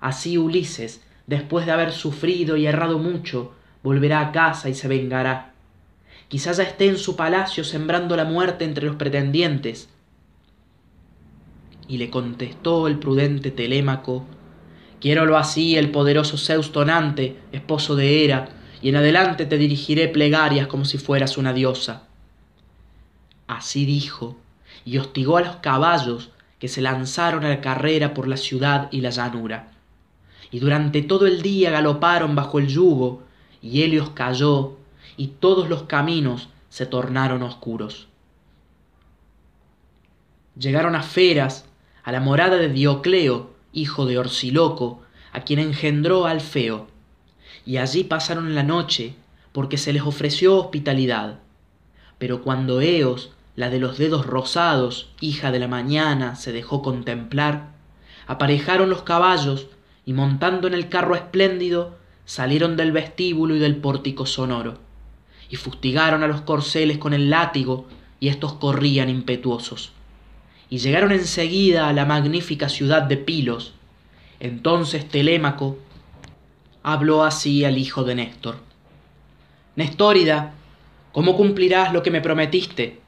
así 0.00 0.36
ulises 0.36 1.02
después 1.32 1.64
de 1.64 1.72
haber 1.72 1.92
sufrido 1.92 2.58
y 2.58 2.66
errado 2.66 2.98
mucho 2.98 3.54
volverá 3.82 4.20
a 4.20 4.32
casa 4.32 4.68
y 4.68 4.74
se 4.74 4.86
vengará. 4.86 5.54
Quizá 6.28 6.52
ya 6.52 6.62
esté 6.62 6.88
en 6.88 6.98
su 6.98 7.16
palacio 7.16 7.64
sembrando 7.64 8.16
la 8.16 8.26
muerte 8.26 8.66
entre 8.66 8.84
los 8.84 8.96
pretendientes. 8.96 9.88
Y 11.88 11.96
le 11.96 12.10
contestó 12.10 12.86
el 12.86 12.98
prudente 12.98 13.50
telémaco 13.50 14.26
quiérolo 15.00 15.38
así 15.38 15.76
el 15.76 15.90
poderoso 15.90 16.36
zeus 16.36 16.70
tonante 16.70 17.38
esposo 17.50 17.96
de 17.96 18.22
hera 18.22 18.50
y 18.82 18.90
en 18.90 18.96
adelante 18.96 19.46
te 19.46 19.56
dirigiré 19.56 20.08
plegarias 20.08 20.66
como 20.66 20.84
si 20.84 20.98
fueras 20.98 21.38
una 21.38 21.52
diosa 21.52 22.04
así 23.48 23.84
dijo 23.84 24.36
y 24.84 24.98
hostigó 24.98 25.38
a 25.38 25.42
los 25.42 25.56
caballos 25.56 26.30
que 26.60 26.68
se 26.68 26.82
lanzaron 26.82 27.44
a 27.44 27.48
la 27.48 27.60
carrera 27.60 28.14
por 28.14 28.28
la 28.28 28.36
ciudad 28.36 28.88
y 28.92 29.00
la 29.00 29.10
llanura 29.10 29.71
y 30.52 30.60
durante 30.60 31.02
todo 31.02 31.26
el 31.26 31.42
día 31.42 31.70
galoparon 31.70 32.36
bajo 32.36 32.58
el 32.58 32.68
yugo 32.68 33.22
y 33.62 33.82
helios 33.82 34.10
cayó 34.10 34.76
y 35.16 35.28
todos 35.28 35.68
los 35.68 35.84
caminos 35.84 36.50
se 36.68 36.86
tornaron 36.86 37.42
oscuros. 37.42 38.06
Llegaron 40.56 40.94
a 40.94 41.02
feras 41.02 41.64
a 42.04 42.12
la 42.12 42.20
morada 42.20 42.58
de 42.58 42.68
diocleo 42.68 43.50
hijo 43.72 44.04
de 44.04 44.18
orsiloco 44.18 45.00
a 45.32 45.40
quien 45.40 45.58
engendró 45.58 46.26
alfeo. 46.26 46.88
Y 47.64 47.78
allí 47.78 48.04
pasaron 48.04 48.54
la 48.54 48.62
noche 48.62 49.14
porque 49.52 49.78
se 49.78 49.94
les 49.94 50.02
ofreció 50.02 50.58
hospitalidad. 50.58 51.38
Pero 52.18 52.42
cuando 52.42 52.82
eos 52.82 53.32
la 53.56 53.70
de 53.70 53.78
los 53.78 53.96
dedos 53.96 54.26
rosados 54.26 55.10
hija 55.20 55.50
de 55.50 55.58
la 55.58 55.68
mañana 55.68 56.36
se 56.36 56.52
dejó 56.52 56.82
contemplar 56.82 57.72
aparejaron 58.26 58.88
los 58.90 59.02
caballos 59.02 59.66
y 60.04 60.12
montando 60.12 60.66
en 60.68 60.74
el 60.74 60.88
carro 60.88 61.14
espléndido 61.14 61.96
salieron 62.24 62.76
del 62.76 62.92
vestíbulo 62.92 63.56
y 63.56 63.58
del 63.58 63.76
pórtico 63.76 64.26
sonoro 64.26 64.78
y 65.48 65.56
fustigaron 65.56 66.22
a 66.22 66.28
los 66.28 66.40
corceles 66.42 66.98
con 66.98 67.12
el 67.12 67.30
látigo 67.30 67.86
y 68.20 68.28
éstos 68.28 68.54
corrían 68.54 69.10
impetuosos. 69.10 69.92
Y 70.70 70.78
llegaron 70.78 71.12
enseguida 71.12 71.88
a 71.88 71.92
la 71.92 72.06
magnífica 72.06 72.70
ciudad 72.70 73.02
de 73.02 73.18
pilos. 73.18 73.74
Entonces 74.40 75.06
telémaco 75.06 75.76
habló 76.82 77.22
así 77.22 77.64
al 77.64 77.76
hijo 77.76 78.04
de 78.04 78.14
néstor. 78.14 78.56
Nestórida 79.76 80.54
cómo 81.12 81.36
cumplirás 81.36 81.92
lo 81.92 82.02
que 82.02 82.10
me 82.10 82.22
prometiste 82.22 83.02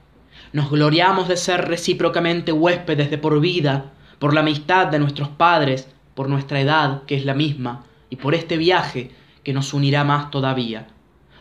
nos 0.54 0.70
gloriamos 0.70 1.26
de 1.26 1.36
ser 1.36 1.66
recíprocamente 1.66 2.52
huéspedes 2.52 3.10
de 3.10 3.18
por 3.18 3.40
vida 3.40 3.90
por 4.20 4.34
la 4.34 4.40
amistad 4.40 4.86
de 4.86 5.00
nuestros 5.00 5.28
padres 5.28 5.88
por 6.14 6.28
nuestra 6.28 6.60
edad 6.60 7.02
que 7.04 7.16
es 7.16 7.24
la 7.24 7.34
misma 7.34 7.84
y 8.10 8.16
por 8.16 8.34
este 8.34 8.56
viaje 8.56 9.10
que 9.42 9.52
nos 9.52 9.74
unirá 9.74 10.04
más 10.04 10.30
todavía. 10.30 10.88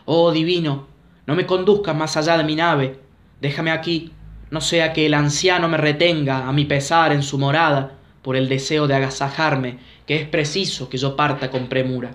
Oh 0.04 0.32
divino 0.32 0.86
no 1.26 1.34
me 1.34 1.46
conduzcas 1.46 1.96
más 1.96 2.16
allá 2.16 2.36
de 2.36 2.44
mi 2.44 2.54
nave. 2.54 3.00
Déjame 3.40 3.70
aquí 3.70 4.12
no 4.50 4.60
sea 4.60 4.92
que 4.92 5.06
el 5.06 5.14
anciano 5.14 5.68
me 5.68 5.78
retenga 5.78 6.46
a 6.48 6.52
mi 6.52 6.64
pesar 6.64 7.12
en 7.12 7.22
su 7.22 7.38
morada 7.38 7.98
por 8.22 8.36
el 8.36 8.48
deseo 8.48 8.86
de 8.86 8.94
agasajarme 8.94 9.78
que 10.06 10.16
es 10.16 10.28
preciso 10.28 10.88
que 10.88 10.98
yo 10.98 11.16
parta 11.16 11.50
con 11.50 11.68
premura. 11.68 12.14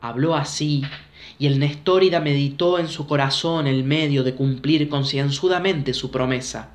Habló 0.00 0.36
así 0.36 0.84
y 1.38 1.46
el 1.46 1.58
nestórida 1.58 2.20
meditó 2.20 2.78
en 2.78 2.88
su 2.88 3.06
corazón 3.06 3.66
el 3.66 3.84
medio 3.84 4.22
de 4.22 4.34
cumplir 4.34 4.88
concienzudamente 4.88 5.92
su 5.92 6.10
promesa. 6.10 6.70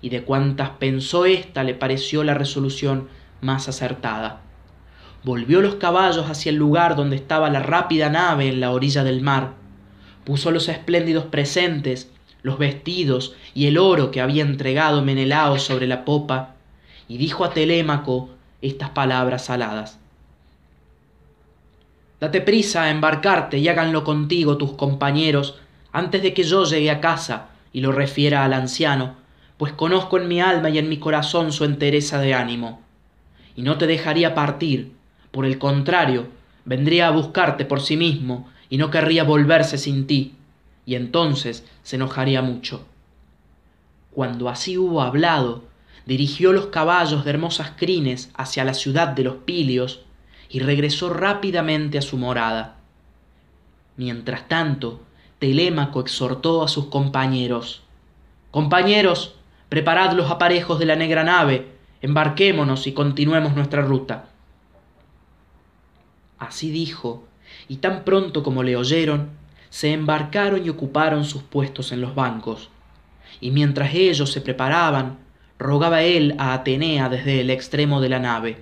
Y 0.00 0.10
de 0.10 0.22
cuantas 0.22 0.70
pensó 0.78 1.24
ésta 1.24 1.64
le 1.64 1.74
pareció 1.74 2.24
la 2.24 2.34
resolución 2.34 3.08
más 3.40 3.68
acertada. 3.68 4.40
Volvió 5.22 5.60
los 5.60 5.76
caballos 5.76 6.28
hacia 6.28 6.50
el 6.50 6.56
lugar 6.56 6.96
donde 6.96 7.16
estaba 7.16 7.50
la 7.50 7.60
rápida 7.60 8.10
nave 8.10 8.48
en 8.48 8.60
la 8.60 8.70
orilla 8.70 9.04
del 9.04 9.22
mar. 9.22 9.54
Puso 10.24 10.50
los 10.50 10.68
espléndidos 10.68 11.24
presentes 11.26 12.10
los 12.44 12.58
vestidos 12.58 13.34
y 13.54 13.66
el 13.66 13.78
oro 13.78 14.10
que 14.10 14.20
había 14.20 14.42
entregado 14.42 15.02
menelao 15.02 15.58
sobre 15.58 15.86
la 15.86 16.04
popa 16.04 16.54
y 17.08 17.16
dijo 17.16 17.42
a 17.42 17.50
telémaco 17.50 18.28
estas 18.60 18.90
palabras 18.90 19.48
aladas. 19.48 19.98
Date 22.20 22.42
prisa 22.42 22.84
a 22.84 22.90
embarcarte 22.90 23.58
y 23.58 23.68
háganlo 23.68 24.04
contigo 24.04 24.58
tus 24.58 24.74
compañeros 24.74 25.58
antes 25.90 26.22
de 26.22 26.34
que 26.34 26.42
yo 26.44 26.64
llegue 26.64 26.90
a 26.90 27.00
casa 27.00 27.48
y 27.72 27.80
lo 27.80 27.92
refiera 27.92 28.44
al 28.44 28.52
anciano 28.52 29.16
pues 29.56 29.72
conozco 29.72 30.18
en 30.18 30.28
mi 30.28 30.40
alma 30.40 30.68
y 30.68 30.78
en 30.78 30.88
mi 30.88 30.98
corazón 30.98 31.50
su 31.50 31.64
entereza 31.64 32.18
de 32.20 32.34
ánimo 32.34 32.82
y 33.56 33.62
no 33.62 33.78
te 33.78 33.86
dejaría 33.86 34.34
partir. 34.34 34.92
Por 35.30 35.46
el 35.46 35.58
contrario 35.58 36.28
vendría 36.64 37.08
a 37.08 37.10
buscarte 37.10 37.64
por 37.64 37.80
sí 37.80 37.96
mismo 37.96 38.48
y 38.70 38.78
no 38.78 38.90
querría 38.90 39.24
volverse 39.24 39.78
sin 39.78 40.06
ti 40.06 40.34
y 40.86 40.94
entonces 40.94 41.66
se 41.82 41.96
enojaría 41.96 42.42
mucho. 42.42 42.84
Cuando 44.10 44.48
así 44.48 44.78
hubo 44.78 45.02
hablado 45.02 45.64
dirigió 46.06 46.52
los 46.52 46.66
caballos 46.66 47.24
de 47.24 47.30
hermosas 47.30 47.72
crines 47.76 48.30
hacia 48.34 48.64
la 48.64 48.74
ciudad 48.74 49.08
de 49.08 49.24
los 49.24 49.36
pilios 49.36 50.02
y 50.48 50.60
regresó 50.60 51.10
rápidamente 51.10 51.98
a 51.98 52.02
su 52.02 52.16
morada. 52.16 52.76
Mientras 53.96 54.48
tanto 54.48 55.00
telémaco 55.38 56.00
exhortó 56.00 56.62
a 56.62 56.68
sus 56.68 56.86
compañeros 56.86 57.84
compañeros 58.54 59.34
preparad 59.68 60.12
los 60.12 60.30
aparejos 60.30 60.78
de 60.78 60.86
la 60.86 60.94
negra 60.94 61.24
nave 61.24 61.73
embarquémonos 62.04 62.86
y 62.86 62.92
continuemos 62.92 63.54
nuestra 63.54 63.80
ruta. 63.80 64.26
Así 66.38 66.70
dijo 66.70 67.24
y 67.66 67.76
tan 67.76 68.04
pronto 68.04 68.42
como 68.42 68.62
le 68.62 68.76
oyeron 68.76 69.30
se 69.70 69.94
embarcaron 69.94 70.66
y 70.66 70.68
ocuparon 70.68 71.24
sus 71.24 71.42
puestos 71.42 71.92
en 71.92 72.02
los 72.02 72.14
bancos. 72.14 72.68
Y 73.40 73.52
mientras 73.52 73.94
ellos 73.94 74.30
se 74.30 74.42
preparaban 74.42 75.16
rogaba 75.58 76.02
él 76.02 76.34
a 76.36 76.52
atenea 76.52 77.08
desde 77.08 77.40
el 77.40 77.48
extremo 77.48 78.02
de 78.02 78.10
la 78.10 78.18
nave. 78.18 78.58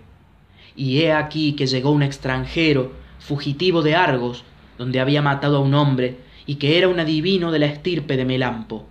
Y 0.77 1.01
he 1.01 1.13
aquí 1.13 1.55
que 1.55 1.67
llegó 1.67 1.91
un 1.91 2.05
extranjero 2.05 2.93
fugitivo 3.19 3.83
de 3.83 3.97
argos 3.97 4.45
donde 4.79 5.01
había 5.01 5.21
matado 5.21 5.57
a 5.57 5.61
un 5.61 5.75
hombre 5.75 6.19
y 6.47 6.57
que 6.57 6.79
era 6.79 6.87
un 6.87 7.01
adivino 7.01 7.51
de 7.51 7.59
la 7.59 7.67
estirpe 7.67 8.17
de 8.17 8.25
melampo. 8.25 8.87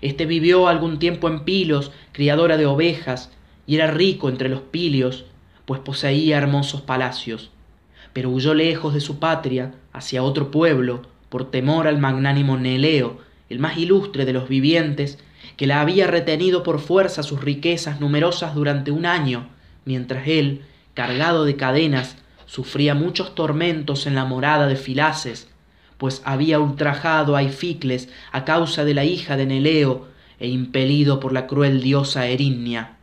Este 0.00 0.26
vivió 0.26 0.66
algún 0.66 0.98
tiempo 0.98 1.28
en 1.28 1.44
pilos 1.44 1.92
criadora 2.10 2.56
de 2.56 2.66
ovejas 2.66 3.30
y 3.66 3.76
era 3.76 3.90
rico 3.90 4.28
entre 4.28 4.48
los 4.48 4.60
pilios 4.60 5.24
pues 5.64 5.80
poseía 5.80 6.38
hermosos 6.38 6.82
palacios 6.82 7.50
pero 8.16 8.30
huyó 8.30 8.54
lejos 8.54 8.94
de 8.94 9.00
su 9.00 9.18
patria 9.18 9.74
hacia 9.92 10.22
otro 10.22 10.50
pueblo 10.50 11.02
por 11.28 11.50
temor 11.50 11.86
al 11.86 11.98
magnánimo 11.98 12.56
Neleo, 12.56 13.18
el 13.50 13.58
más 13.58 13.76
ilustre 13.76 14.24
de 14.24 14.32
los 14.32 14.48
vivientes, 14.48 15.18
que 15.58 15.66
la 15.66 15.82
había 15.82 16.06
retenido 16.06 16.62
por 16.62 16.80
fuerza 16.80 17.22
sus 17.22 17.42
riquezas 17.42 18.00
numerosas 18.00 18.54
durante 18.54 18.90
un 18.90 19.04
año, 19.04 19.48
mientras 19.84 20.28
él, 20.28 20.62
cargado 20.94 21.44
de 21.44 21.56
cadenas, 21.56 22.16
sufría 22.46 22.94
muchos 22.94 23.34
tormentos 23.34 24.06
en 24.06 24.14
la 24.14 24.24
morada 24.24 24.66
de 24.66 24.76
Filaces, 24.76 25.50
pues 25.98 26.22
había 26.24 26.58
ultrajado 26.58 27.36
a 27.36 27.42
Ificles 27.42 28.08
a 28.32 28.46
causa 28.46 28.86
de 28.86 28.94
la 28.94 29.04
hija 29.04 29.36
de 29.36 29.44
Neleo 29.44 30.08
e 30.40 30.48
impelido 30.48 31.20
por 31.20 31.34
la 31.34 31.46
cruel 31.46 31.82
diosa 31.82 32.28
Erinia. 32.28 32.95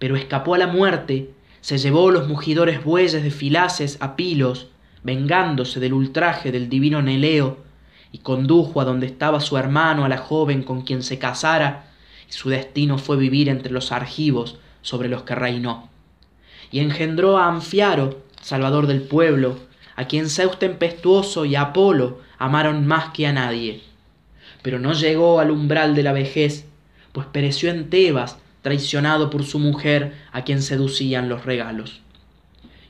Pero 0.00 0.16
escapó 0.16 0.56
a 0.56 0.58
la 0.58 0.66
muerte, 0.66 1.30
se 1.60 1.78
llevó 1.78 2.10
los 2.10 2.26
mugidores 2.26 2.82
bueyes 2.82 3.22
de 3.22 3.30
Filaces 3.30 3.98
a 4.00 4.16
Pilos, 4.16 4.68
vengándose 5.04 5.78
del 5.78 5.92
ultraje 5.92 6.50
del 6.50 6.68
divino 6.68 7.00
Neleo, 7.02 7.58
y 8.10 8.18
condujo 8.18 8.80
a 8.80 8.84
donde 8.84 9.06
estaba 9.06 9.38
su 9.40 9.56
hermano 9.56 10.04
a 10.04 10.08
la 10.08 10.18
joven 10.18 10.64
con 10.64 10.82
quien 10.82 11.04
se 11.04 11.18
casara, 11.18 11.92
y 12.28 12.32
su 12.32 12.48
destino 12.48 12.98
fue 12.98 13.16
vivir 13.16 13.48
entre 13.48 13.72
los 13.72 13.92
argivos 13.92 14.58
sobre 14.82 15.08
los 15.08 15.22
que 15.22 15.34
reinó. 15.34 15.88
Y 16.72 16.80
engendró 16.80 17.38
a 17.38 17.46
Anfiaro, 17.46 18.22
salvador 18.40 18.86
del 18.86 19.02
pueblo, 19.02 19.58
a 19.96 20.06
quien 20.06 20.30
Zeus 20.30 20.58
tempestuoso 20.58 21.44
y 21.44 21.56
Apolo 21.56 22.20
amaron 22.38 22.86
más 22.86 23.12
que 23.12 23.26
a 23.26 23.32
nadie. 23.32 23.82
Pero 24.62 24.78
no 24.78 24.94
llegó 24.94 25.40
al 25.40 25.50
umbral 25.50 25.94
de 25.94 26.02
la 26.02 26.12
vejez, 26.12 26.64
pues 27.12 27.26
pereció 27.26 27.70
en 27.70 27.90
Tebas, 27.90 28.38
traicionado 28.62 29.30
por 29.30 29.44
su 29.44 29.58
mujer 29.58 30.14
a 30.32 30.42
quien 30.44 30.62
seducían 30.62 31.28
los 31.28 31.44
regalos. 31.44 32.00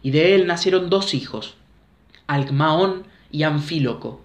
Y 0.02 0.10
de 0.10 0.34
él 0.34 0.46
nacieron 0.46 0.90
dos 0.90 1.14
hijos, 1.14 1.54
Alcmaón 2.26 3.04
y 3.30 3.42
Anfíloco. 3.42 4.22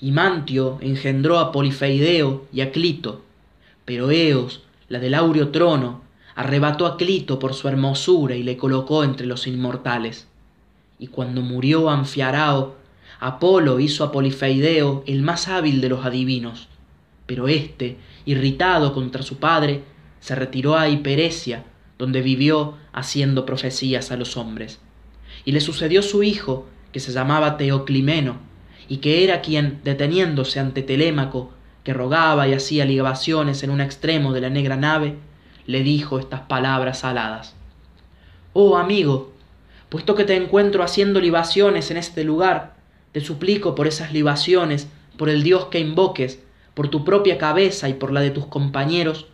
Y 0.00 0.12
Mantio 0.12 0.78
engendró 0.80 1.38
a 1.38 1.50
Polifeideo 1.50 2.46
y 2.52 2.60
a 2.60 2.70
Clito. 2.70 3.24
Pero 3.84 4.10
Eos, 4.10 4.62
la 4.88 5.00
del 5.00 5.14
áureo 5.14 5.48
trono, 5.48 6.02
arrebató 6.34 6.86
a 6.86 6.96
Clito 6.96 7.38
por 7.38 7.54
su 7.54 7.66
hermosura 7.68 8.36
y 8.36 8.42
le 8.42 8.56
colocó 8.56 9.02
entre 9.02 9.26
los 9.26 9.46
inmortales. 9.46 10.28
Y 10.98 11.08
cuando 11.08 11.42
murió 11.42 11.90
Anfiarao, 11.90 12.76
Apolo 13.18 13.80
hizo 13.80 14.04
a 14.04 14.12
Polifeideo 14.12 15.02
el 15.06 15.22
más 15.22 15.48
hábil 15.48 15.80
de 15.80 15.88
los 15.88 16.04
adivinos. 16.04 16.68
Pero 17.26 17.48
éste, 17.48 17.96
irritado 18.24 18.94
contra 18.94 19.22
su 19.22 19.38
padre, 19.38 19.82
se 20.20 20.34
retiró 20.34 20.76
a 20.76 20.88
Hiperesia, 20.88 21.64
donde 21.98 22.22
vivió 22.22 22.76
haciendo 22.92 23.44
profecías 23.46 24.10
a 24.10 24.16
los 24.16 24.36
hombres. 24.36 24.80
Y 25.44 25.52
le 25.52 25.60
sucedió 25.60 26.02
su 26.02 26.22
hijo, 26.22 26.66
que 26.92 27.00
se 27.00 27.12
llamaba 27.12 27.56
Teoclimeno, 27.56 28.38
y 28.88 28.98
que 28.98 29.24
era 29.24 29.40
quien, 29.40 29.80
deteniéndose 29.84 30.60
ante 30.60 30.82
Telémaco, 30.82 31.52
que 31.84 31.92
rogaba 31.92 32.48
y 32.48 32.54
hacía 32.54 32.84
libaciones 32.84 33.62
en 33.62 33.70
un 33.70 33.80
extremo 33.80 34.32
de 34.32 34.40
la 34.40 34.50
negra 34.50 34.76
nave, 34.76 35.16
le 35.66 35.82
dijo 35.82 36.18
estas 36.18 36.40
palabras 36.42 37.04
aladas. 37.04 37.54
Oh 38.52 38.76
amigo, 38.76 39.32
puesto 39.88 40.14
que 40.14 40.24
te 40.24 40.36
encuentro 40.36 40.82
haciendo 40.82 41.20
libaciones 41.20 41.90
en 41.90 41.98
este 41.98 42.24
lugar, 42.24 42.76
te 43.12 43.20
suplico 43.20 43.74
por 43.74 43.86
esas 43.86 44.12
libaciones, 44.12 44.88
por 45.16 45.28
el 45.28 45.42
Dios 45.42 45.66
que 45.66 45.80
invoques, 45.80 46.40
por 46.74 46.88
tu 46.88 47.04
propia 47.04 47.38
cabeza 47.38 47.88
y 47.88 47.94
por 47.94 48.12
la 48.12 48.20
de 48.20 48.30
tus 48.30 48.46
compañeros, 48.46 49.26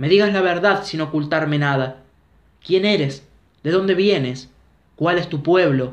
me 0.00 0.08
digas 0.08 0.32
la 0.32 0.40
verdad 0.40 0.82
sin 0.82 1.02
ocultarme 1.02 1.58
nada. 1.58 2.04
¿Quién 2.64 2.86
eres? 2.86 3.22
¿De 3.62 3.70
dónde 3.70 3.94
vienes? 3.94 4.48
¿Cuál 4.96 5.18
es 5.18 5.28
tu 5.28 5.42
pueblo? 5.42 5.92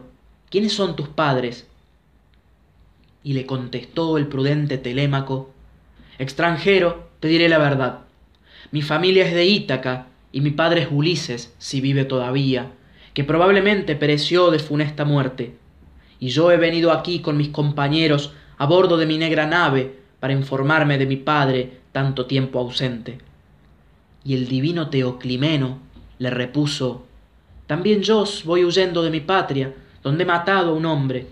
¿Quiénes 0.50 0.72
son 0.72 0.96
tus 0.96 1.10
padres? 1.10 1.68
Y 3.22 3.34
le 3.34 3.46
contestó 3.46 4.18
el 4.18 4.28
prudente 4.28 4.78
Telémaco, 4.78 5.52
Extranjero, 6.20 7.10
te 7.20 7.28
diré 7.28 7.50
la 7.50 7.58
verdad. 7.58 8.00
Mi 8.72 8.82
familia 8.82 9.28
es 9.28 9.34
de 9.34 9.46
Ítaca, 9.46 10.08
y 10.32 10.40
mi 10.40 10.52
padre 10.52 10.84
es 10.84 10.88
Ulises, 10.90 11.54
si 11.58 11.82
vive 11.82 12.06
todavía, 12.06 12.72
que 13.14 13.26
probablemente 13.26 13.98
pereció 13.98 14.52
de 14.52 14.60
funesta 14.60 15.04
muerte. 15.04 15.58
Y 16.18 16.30
yo 16.30 16.50
he 16.54 16.56
venido 16.56 16.94
aquí 16.94 17.20
con 17.20 17.36
mis 17.36 17.50
compañeros 17.50 18.32
a 18.58 18.68
bordo 18.68 18.96
de 18.96 19.06
mi 19.06 19.18
negra 19.18 19.48
nave 19.48 20.00
para 20.22 20.32
informarme 20.32 20.98
de 20.98 21.08
mi 21.08 21.18
padre 21.18 21.82
tanto 21.92 22.26
tiempo 22.26 22.60
ausente. 22.60 23.26
Y 24.27 24.34
el 24.34 24.50
divino 24.50 24.89
Teoclimeno 24.89 25.79
le 26.19 26.29
repuso 26.29 27.05
También 27.65 28.01
yo 28.01 28.25
voy 28.43 28.65
huyendo 28.65 29.01
de 29.01 29.10
mi 29.10 29.22
patria, 29.22 29.74
donde 30.03 30.24
he 30.24 30.27
matado 30.27 30.72
a 30.72 30.74
un 30.74 30.86
hombre. 30.86 31.27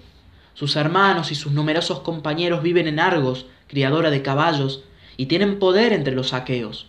Sus 0.54 0.78
hermanos 0.78 1.30
y 1.30 1.36
sus 1.36 1.52
numerosos 1.52 2.00
compañeros 2.00 2.64
viven 2.64 2.88
en 2.88 3.02
Argos, 3.02 3.48
criadora 3.68 4.12
de 4.12 4.22
caballos, 4.22 4.86
y 5.18 5.26
tienen 5.26 5.60
poder 5.60 5.92
entre 5.92 6.16
los 6.16 6.32
aqueos. 6.32 6.88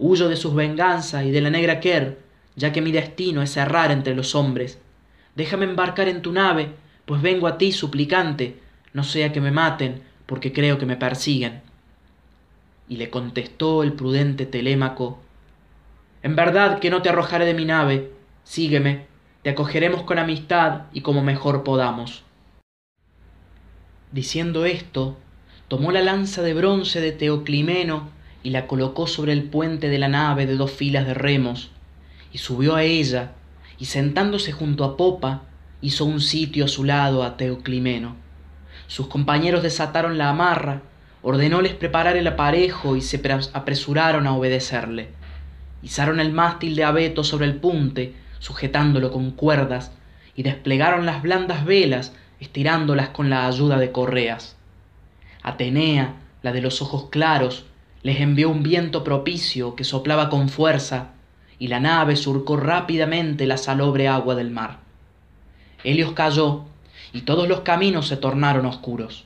Huyo 0.00 0.28
de 0.28 0.34
sus 0.34 0.52
venganzas 0.52 1.24
y 1.24 1.30
de 1.30 1.40
la 1.40 1.50
negra 1.50 1.78
Ker, 1.78 2.18
ya 2.56 2.72
que 2.72 2.82
mi 2.82 2.90
destino 2.90 3.40
es 3.40 3.56
errar 3.56 3.92
entre 3.92 4.16
los 4.16 4.34
hombres. 4.34 4.80
Déjame 5.36 5.66
embarcar 5.66 6.08
en 6.08 6.22
tu 6.22 6.32
nave, 6.32 6.72
pues 7.04 7.22
vengo 7.22 7.46
a 7.46 7.56
ti 7.56 7.70
suplicante, 7.70 8.58
no 8.92 9.04
sea 9.04 9.30
que 9.30 9.40
me 9.40 9.52
maten, 9.52 10.02
porque 10.26 10.52
creo 10.52 10.76
que 10.76 10.86
me 10.86 10.96
persiguen. 10.96 11.60
Y 12.88 12.96
le 12.96 13.10
contestó 13.10 13.84
el 13.84 13.92
prudente 13.92 14.44
Telémaco, 14.44 15.20
En 16.26 16.34
verdad 16.34 16.80
que 16.80 16.90
no 16.90 17.02
te 17.02 17.08
arrojaré 17.08 17.44
de 17.44 17.54
mi 17.54 17.64
nave, 17.64 18.10
sígueme, 18.42 19.06
te 19.44 19.50
acogeremos 19.50 20.02
con 20.02 20.18
amistad 20.18 20.86
y 20.92 21.02
como 21.02 21.22
mejor 21.22 21.62
podamos. 21.62 22.24
Diciendo 24.10 24.64
esto, 24.64 25.16
tomó 25.68 25.92
la 25.92 26.02
lanza 26.02 26.42
de 26.42 26.52
bronce 26.52 27.00
de 27.00 27.12
Teoclimeno 27.12 28.08
y 28.42 28.50
la 28.50 28.66
colocó 28.66 29.06
sobre 29.06 29.32
el 29.34 29.44
puente 29.44 29.88
de 29.88 30.00
la 30.00 30.08
nave 30.08 30.46
de 30.46 30.56
dos 30.56 30.72
filas 30.72 31.06
de 31.06 31.14
remos, 31.14 31.70
y 32.32 32.38
subió 32.38 32.74
a 32.74 32.82
ella, 32.82 33.30
y 33.78 33.84
sentándose 33.84 34.50
junto 34.50 34.82
a 34.82 34.96
popa, 34.96 35.42
hizo 35.80 36.04
un 36.04 36.20
sitio 36.20 36.64
a 36.64 36.68
su 36.68 36.82
lado 36.82 37.22
a 37.22 37.36
Teoclimeno. 37.36 38.16
Sus 38.88 39.06
compañeros 39.06 39.62
desataron 39.62 40.18
la 40.18 40.30
amarra, 40.30 40.82
ordenóles 41.22 41.74
preparar 41.74 42.16
el 42.16 42.26
aparejo 42.26 42.96
y 42.96 43.00
se 43.00 43.22
apresuraron 43.52 44.26
a 44.26 44.34
obedecerle. 44.34 45.10
Izaron 45.82 46.20
el 46.20 46.32
mástil 46.32 46.76
de 46.76 46.84
abeto 46.84 47.24
sobre 47.24 47.46
el 47.46 47.56
punte, 47.56 48.14
sujetándolo 48.38 49.10
con 49.12 49.30
cuerdas, 49.30 49.92
y 50.34 50.42
desplegaron 50.42 51.06
las 51.06 51.22
blandas 51.22 51.64
velas, 51.64 52.14
estirándolas 52.40 53.10
con 53.10 53.30
la 53.30 53.46
ayuda 53.46 53.78
de 53.78 53.92
correas. 53.92 54.56
Atenea, 55.42 56.16
la 56.42 56.52
de 56.52 56.60
los 56.60 56.82
ojos 56.82 57.08
claros, 57.10 57.64
les 58.02 58.20
envió 58.20 58.50
un 58.50 58.62
viento 58.62 59.02
propicio 59.04 59.74
que 59.74 59.84
soplaba 59.84 60.28
con 60.28 60.48
fuerza, 60.48 61.08
y 61.58 61.68
la 61.68 61.80
nave 61.80 62.16
surcó 62.16 62.56
rápidamente 62.56 63.46
la 63.46 63.56
salobre 63.56 64.08
agua 64.08 64.34
del 64.34 64.50
mar. 64.50 64.78
Helios 65.84 66.12
cayó, 66.12 66.64
y 67.12 67.22
todos 67.22 67.48
los 67.48 67.60
caminos 67.60 68.08
se 68.08 68.16
tornaron 68.16 68.66
oscuros. 68.66 69.24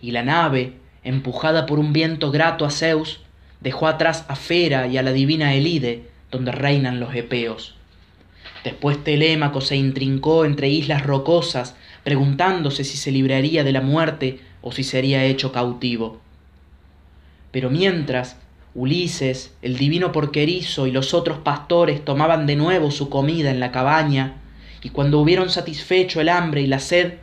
Y 0.00 0.12
la 0.12 0.22
nave, 0.22 0.78
empujada 1.04 1.66
por 1.66 1.78
un 1.78 1.92
viento 1.92 2.30
grato 2.30 2.64
a 2.64 2.70
Zeus, 2.70 3.20
dejó 3.60 3.86
atrás 3.86 4.24
a 4.28 4.36
Fera 4.36 4.86
y 4.86 4.98
a 4.98 5.02
la 5.02 5.12
divina 5.12 5.54
Elide, 5.54 6.04
donde 6.30 6.52
reinan 6.52 7.00
los 7.00 7.14
epeos. 7.14 7.76
Después 8.64 9.02
Telémaco 9.02 9.60
se 9.60 9.76
intrincó 9.76 10.44
entre 10.44 10.68
islas 10.68 11.04
rocosas, 11.04 11.76
preguntándose 12.04 12.84
si 12.84 12.96
se 12.96 13.10
libraría 13.10 13.64
de 13.64 13.72
la 13.72 13.80
muerte 13.80 14.40
o 14.62 14.72
si 14.72 14.84
sería 14.84 15.24
hecho 15.24 15.52
cautivo. 15.52 16.20
Pero 17.50 17.70
mientras 17.70 18.36
Ulises, 18.74 19.54
el 19.62 19.76
divino 19.76 20.12
porquerizo 20.12 20.86
y 20.86 20.92
los 20.92 21.14
otros 21.14 21.38
pastores 21.38 22.04
tomaban 22.04 22.46
de 22.46 22.56
nuevo 22.56 22.90
su 22.90 23.08
comida 23.08 23.50
en 23.50 23.60
la 23.60 23.72
cabaña, 23.72 24.36
y 24.82 24.90
cuando 24.90 25.18
hubieron 25.18 25.50
satisfecho 25.50 26.20
el 26.20 26.28
hambre 26.28 26.62
y 26.62 26.66
la 26.66 26.78
sed, 26.78 27.14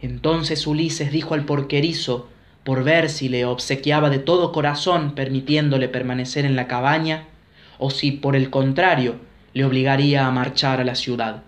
entonces 0.00 0.66
Ulises 0.66 1.12
dijo 1.12 1.34
al 1.34 1.44
porquerizo, 1.44 2.28
por 2.64 2.84
ver 2.84 3.08
si 3.08 3.28
le 3.28 3.44
obsequiaba 3.44 4.10
de 4.10 4.18
todo 4.18 4.52
corazón 4.52 5.14
permitiéndole 5.14 5.88
permanecer 5.88 6.44
en 6.44 6.56
la 6.56 6.66
cabaña, 6.66 7.24
o 7.78 7.90
si 7.90 8.12
por 8.12 8.36
el 8.36 8.50
contrario 8.50 9.16
le 9.54 9.64
obligaría 9.64 10.26
a 10.26 10.30
marchar 10.30 10.80
a 10.80 10.84
la 10.84 10.94
ciudad. 10.94 11.42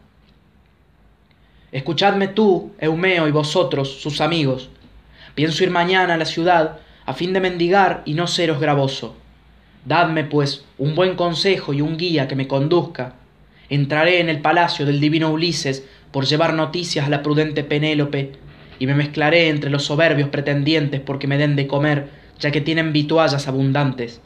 Escuchadme 1.70 2.28
tú, 2.28 2.72
Eumeo, 2.78 3.28
y 3.28 3.30
vosotros, 3.30 4.00
sus 4.00 4.20
amigos. 4.20 4.68
Pienso 5.34 5.64
ir 5.64 5.70
mañana 5.70 6.14
a 6.14 6.18
la 6.18 6.26
ciudad 6.26 6.78
a 7.06 7.14
fin 7.14 7.32
de 7.32 7.40
mendigar 7.40 8.02
y 8.04 8.14
no 8.14 8.26
seros 8.26 8.60
gravoso. 8.60 9.16
Dadme, 9.84 10.24
pues, 10.24 10.64
un 10.78 10.94
buen 10.94 11.16
consejo 11.16 11.72
y 11.72 11.80
un 11.80 11.96
guía 11.96 12.28
que 12.28 12.36
me 12.36 12.46
conduzca. 12.46 13.14
Entraré 13.68 14.20
en 14.20 14.28
el 14.28 14.40
palacio 14.40 14.84
del 14.86 15.00
divino 15.00 15.30
Ulises 15.30 15.84
por 16.10 16.26
llevar 16.26 16.54
noticias 16.54 17.06
a 17.06 17.10
la 17.10 17.22
prudente 17.22 17.64
Penélope, 17.64 18.32
y 18.82 18.86
me 18.88 18.96
mezclaré 18.96 19.48
entre 19.48 19.70
los 19.70 19.84
soberbios 19.84 20.28
pretendientes 20.30 21.00
porque 21.00 21.28
me 21.28 21.38
den 21.38 21.54
de 21.54 21.68
comer, 21.68 22.08
ya 22.40 22.50
que 22.50 22.60
tienen 22.60 22.92
vituallas 22.92 23.46
abundantes. 23.46 24.20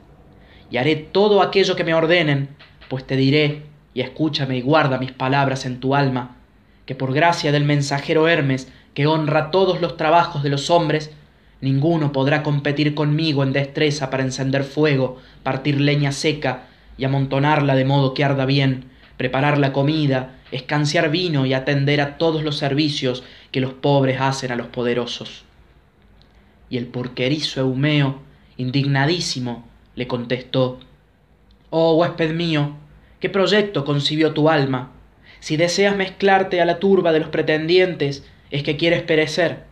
Y 0.70 0.78
haré 0.78 0.96
todo 0.96 1.42
aquello 1.42 1.76
que 1.76 1.84
me 1.84 1.92
ordenen, 1.92 2.48
pues 2.88 3.06
te 3.06 3.16
diré, 3.16 3.64
y 3.92 4.00
escúchame 4.00 4.56
y 4.56 4.62
guarda 4.62 4.96
mis 4.96 5.12
palabras 5.12 5.66
en 5.66 5.78
tu 5.78 5.94
alma, 5.94 6.38
que 6.86 6.94
por 6.94 7.12
gracia 7.12 7.52
del 7.52 7.66
mensajero 7.66 8.28
Hermes, 8.28 8.72
que 8.94 9.06
honra 9.06 9.50
todos 9.50 9.82
los 9.82 9.98
trabajos 9.98 10.42
de 10.42 10.48
los 10.48 10.70
hombres, 10.70 11.10
ninguno 11.60 12.12
podrá 12.12 12.42
competir 12.42 12.94
conmigo 12.94 13.42
en 13.42 13.52
destreza 13.52 14.08
para 14.08 14.22
encender 14.22 14.64
fuego, 14.64 15.18
partir 15.42 15.82
leña 15.82 16.12
seca 16.12 16.62
y 16.96 17.04
amontonarla 17.04 17.74
de 17.74 17.84
modo 17.84 18.14
que 18.14 18.24
arda 18.24 18.46
bien, 18.46 18.86
preparar 19.18 19.58
la 19.58 19.74
comida, 19.74 20.36
escanciar 20.50 21.10
vino 21.10 21.44
y 21.44 21.52
atender 21.52 22.00
a 22.00 22.16
todos 22.16 22.42
los 22.42 22.56
servicios 22.56 23.22
que 23.50 23.61
los 23.61 23.72
pobres 23.72 24.20
hacen 24.20 24.52
a 24.52 24.56
los 24.56 24.68
poderosos. 24.68 25.44
Y 26.68 26.78
el 26.78 26.87
porquerizo 26.87 27.61
Eumeo, 27.61 28.20
indignadísimo, 28.56 29.64
le 29.94 30.06
contestó 30.06 30.80
Oh 31.70 31.96
huésped 31.96 32.32
mío, 32.32 32.76
¿qué 33.20 33.28
proyecto 33.28 33.85
concibió 33.85 34.32
tu 34.32 34.48
alma? 34.48 34.92
Si 35.40 35.56
deseas 35.56 35.96
mezclarte 35.96 36.61
a 36.61 36.64
la 36.64 36.78
turba 36.78 37.12
de 37.12 37.20
los 37.20 37.28
pretendientes, 37.28 38.24
es 38.50 38.62
que 38.62 38.76
quieres 38.76 39.02
perecer. 39.02 39.64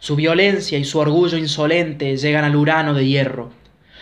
Su 0.00 0.16
violencia 0.16 0.78
y 0.78 0.84
su 0.84 0.98
orgullo 0.98 1.38
insolente 1.38 2.16
llegan 2.16 2.44
al 2.44 2.56
Urano 2.56 2.94
de 2.94 3.06
hierro. 3.06 3.50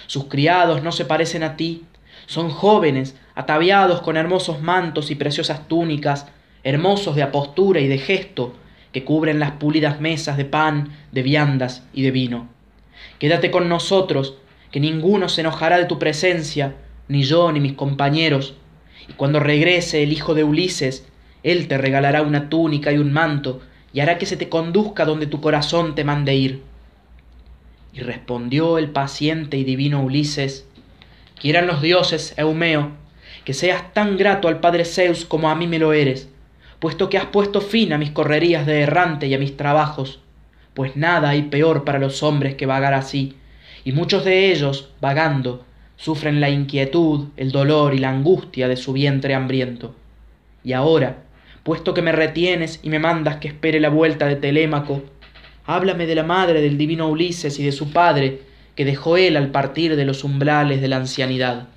Sus 0.07 0.25
criados 0.25 0.83
no 0.83 0.93
se 0.93 1.05
parecen 1.05 1.43
a 1.43 1.57
ti, 1.57 1.85
son 2.27 2.51
jóvenes, 2.51 3.17
ataviados 3.35 4.03
con 4.03 4.17
hermosos 4.17 4.61
mantos 4.63 5.11
y 5.11 5.15
preciosas 5.15 5.69
túnicas, 5.69 6.27
hermosos 6.65 7.17
de 7.17 7.23
apostura 7.23 7.81
y 7.81 7.89
de 7.89 7.99
gesto, 7.99 8.55
que 8.93 9.05
cubren 9.05 9.39
las 9.41 9.53
pulidas 9.53 10.01
mesas 10.01 10.37
de 10.37 10.45
pan, 10.45 10.97
de 11.13 11.23
viandas 11.23 11.83
y 11.93 12.03
de 12.03 12.11
vino. 12.11 12.49
Quédate 13.19 13.51
con 13.51 13.69
nosotros, 13.69 14.37
que 14.71 14.81
ninguno 14.81 15.29
se 15.29 15.41
enojará 15.41 15.79
de 15.79 15.87
tu 15.87 15.99
presencia, 15.99 16.77
ni 17.09 17.23
yo 17.23 17.51
ni 17.53 17.61
mis 17.61 17.73
compañeros, 17.73 18.55
y 19.09 19.15
cuando 19.15 19.41
regrese 19.41 20.03
el 20.03 20.13
hijo 20.13 20.35
de 20.35 20.45
Ulises, 20.45 21.07
él 21.43 21.69
te 21.69 21.79
regalará 21.79 22.23
una 22.23 22.49
túnica 22.49 22.93
y 22.93 22.99
un 22.99 23.13
manto, 23.13 23.61
y 23.93 24.01
hará 24.01 24.19
que 24.19 24.27
se 24.27 24.37
te 24.37 24.49
conduzca 24.49 25.05
donde 25.05 25.27
tu 25.27 25.41
corazón 25.41 25.95
te 25.95 26.05
mande 26.05 26.35
ir. 26.35 26.63
Y 27.93 28.01
respondió 28.01 28.79
el 28.79 28.91
paciente 28.91 29.57
y 29.57 29.65
divino 29.65 30.03
Ulises, 30.03 30.67
quieran 31.41 31.67
los 31.67 31.83
dioses, 31.83 32.35
Eumeo, 32.37 32.93
que 33.45 33.55
seas 33.55 33.93
tan 33.93 34.17
grato 34.17 34.49
al 34.49 34.61
padre 34.61 34.85
Zeus 34.85 35.25
como 35.25 35.51
a 35.51 35.55
mí 35.55 35.67
me 35.67 35.79
lo 35.79 35.93
eres, 35.93 36.29
puesto 36.83 37.09
que 37.09 37.17
has 37.17 37.27
puesto 37.27 37.61
fin 37.61 37.93
a 37.93 37.99
mis 37.99 38.11
correrías 38.11 38.67
de 38.67 38.81
errante 38.81 39.29
y 39.29 39.35
a 39.35 39.39
mis 39.39 39.57
trabajos, 39.57 40.19
pues 40.75 40.97
nada 40.97 41.29
hay 41.29 41.43
peor 41.43 41.85
para 41.85 42.01
los 42.01 42.25
hombres 42.25 42.57
que 42.57 42.67
vagar 42.67 42.93
así, 42.93 43.37
y 43.85 43.93
muchos 43.93 44.25
de 44.25 44.51
ellos, 44.51 44.89
vagando, 45.01 45.65
sufren 45.95 46.41
la 46.41 46.51
inquietud, 46.51 47.29
el 47.37 47.53
dolor 47.53 47.95
y 47.95 47.99
la 47.99 48.11
angustia 48.11 48.67
de 48.67 48.77
su 48.77 48.93
vientre 48.93 49.37
hambriento. 49.37 49.95
Y 50.65 50.73
ahora, 50.73 51.19
puesto 51.63 51.95
que 51.95 52.03
me 52.03 52.11
retienes 52.11 52.81
y 52.83 52.91
me 52.91 52.99
mandas 52.99 53.37
que 53.37 53.47
espere 53.47 53.79
la 53.79 53.89
vuelta 53.89 54.27
de 54.27 54.35
Telémaco, 54.35 55.05
háblame 55.67 56.07
de 56.07 56.17
la 56.17 56.25
madre 56.25 56.63
del 56.63 56.79
divino 56.79 57.07
Ulises 57.09 57.61
y 57.61 57.65
de 57.65 57.71
su 57.71 57.93
padre, 57.93 58.41
que 58.75 58.85
dejó 58.85 59.17
él 59.17 59.37
al 59.37 59.53
partir 59.53 59.95
de 59.95 60.05
los 60.05 60.25
umbrales 60.25 60.81
de 60.81 60.89
la 60.89 60.97
ancianidad. 60.97 61.69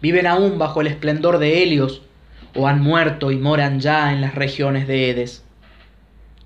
Viven 0.00 0.26
aún 0.26 0.58
bajo 0.58 0.80
el 0.80 0.86
esplendor 0.86 1.36
de 1.36 1.62
Helios, 1.62 2.00
o 2.54 2.68
han 2.68 2.82
muerto 2.82 3.30
y 3.30 3.36
moran 3.36 3.80
ya 3.80 4.12
en 4.12 4.20
las 4.20 4.34
regiones 4.34 4.86
de 4.86 5.10
Edes. 5.10 5.44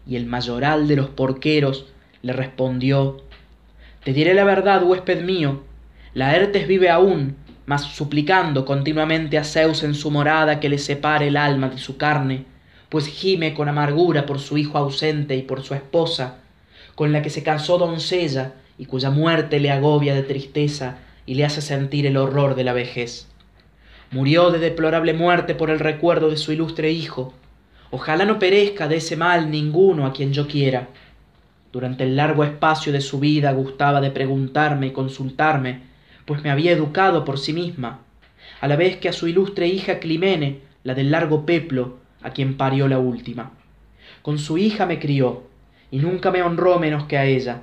Y 0.07 0.17
el 0.17 0.27
mayoral 0.27 0.89
de 0.89 0.97
los 0.97 1.09
porqueros 1.09 1.87
le 2.23 2.33
respondió, 2.33 3.23
Te 4.05 4.13
diré 4.13 4.35
la 4.35 4.45
verdad, 4.45 4.83
huésped 4.83 5.23
mío, 5.23 5.63
Laertes 6.15 6.67
vive 6.67 6.89
aún, 6.89 7.37
mas 7.67 7.83
suplicando 7.83 8.65
continuamente 8.65 9.37
a 9.37 9.45
Zeus 9.45 9.83
en 9.83 9.95
su 9.95 10.11
morada 10.11 10.59
que 10.59 10.71
le 10.71 10.79
separe 10.79 11.29
el 11.29 11.37
alma 11.37 11.69
de 11.69 11.79
su 11.79 11.99
carne, 11.99 12.47
pues 12.89 13.07
gime 13.07 13.53
con 13.53 13.69
amargura 13.69 14.25
por 14.25 14.39
su 14.39 14.57
hijo 14.57 14.79
ausente 14.79 15.37
y 15.37 15.43
por 15.43 15.63
su 15.63 15.75
esposa, 15.75 16.39
con 16.95 17.13
la 17.13 17.21
que 17.21 17.31
se 17.31 17.43
casó 17.43 17.77
doncella 17.77 18.55
y 18.79 18.87
cuya 18.87 19.11
muerte 19.11 19.61
le 19.61 19.71
agobia 19.71 20.15
de 20.15 20.23
tristeza 20.23 20.97
y 21.27 21.35
le 21.35 21.45
hace 21.45 21.61
sentir 21.61 22.07
el 22.07 22.17
horror 22.17 22.55
de 22.55 22.65
la 22.65 22.73
vejez. 22.73 23.29
Murió 24.11 24.51
de 24.51 24.59
deplorable 24.59 25.13
muerte 25.13 25.55
por 25.55 25.69
el 25.69 25.79
recuerdo 25.79 26.31
de 26.31 26.39
su 26.39 26.53
ilustre 26.53 26.91
hijo. 26.91 27.35
Ojalá 27.91 28.25
no 28.25 28.39
perezca 28.39 28.89
de 28.89 28.97
ese 28.97 29.17
mal 29.17 29.51
ninguno 29.51 30.07
a 30.07 30.15
quien 30.15 30.33
yo 30.33 30.47
quiera. 30.47 30.89
Durante 31.73 32.05
el 32.05 32.17
largo 32.17 32.43
espacio 32.45 32.91
de 32.91 33.03
su 33.03 33.21
vida 33.21 33.53
gustaba 33.53 34.01
de 34.01 34.11
preguntarme 34.11 34.87
y 34.87 34.93
consultarme 34.93 35.83
pues 36.25 36.43
me 36.43 36.51
había 36.51 36.73
educado 36.73 37.25
por 37.25 37.39
sí 37.39 37.55
misma, 37.55 38.01
a 38.61 38.69
la 38.69 38.77
vez 38.77 38.99
que 38.99 39.09
a 39.09 39.15
su 39.15 39.29
ilustre 39.29 39.67
hija 39.67 39.99
Climene, 39.99 40.61
la 40.85 40.95
del 40.95 41.11
largo 41.11 41.47
peplo, 41.47 41.97
a 42.23 42.31
quien 42.31 42.59
parió 42.59 42.87
la 42.87 42.99
última. 42.99 43.53
Con 44.21 44.39
su 44.39 44.59
hija 44.59 44.85
me 44.85 44.99
crió, 44.99 45.45
y 45.91 45.99
nunca 45.99 46.31
me 46.31 46.43
honró 46.43 46.79
menos 46.79 47.05
que 47.05 47.17
a 47.17 47.25
ella. 47.25 47.63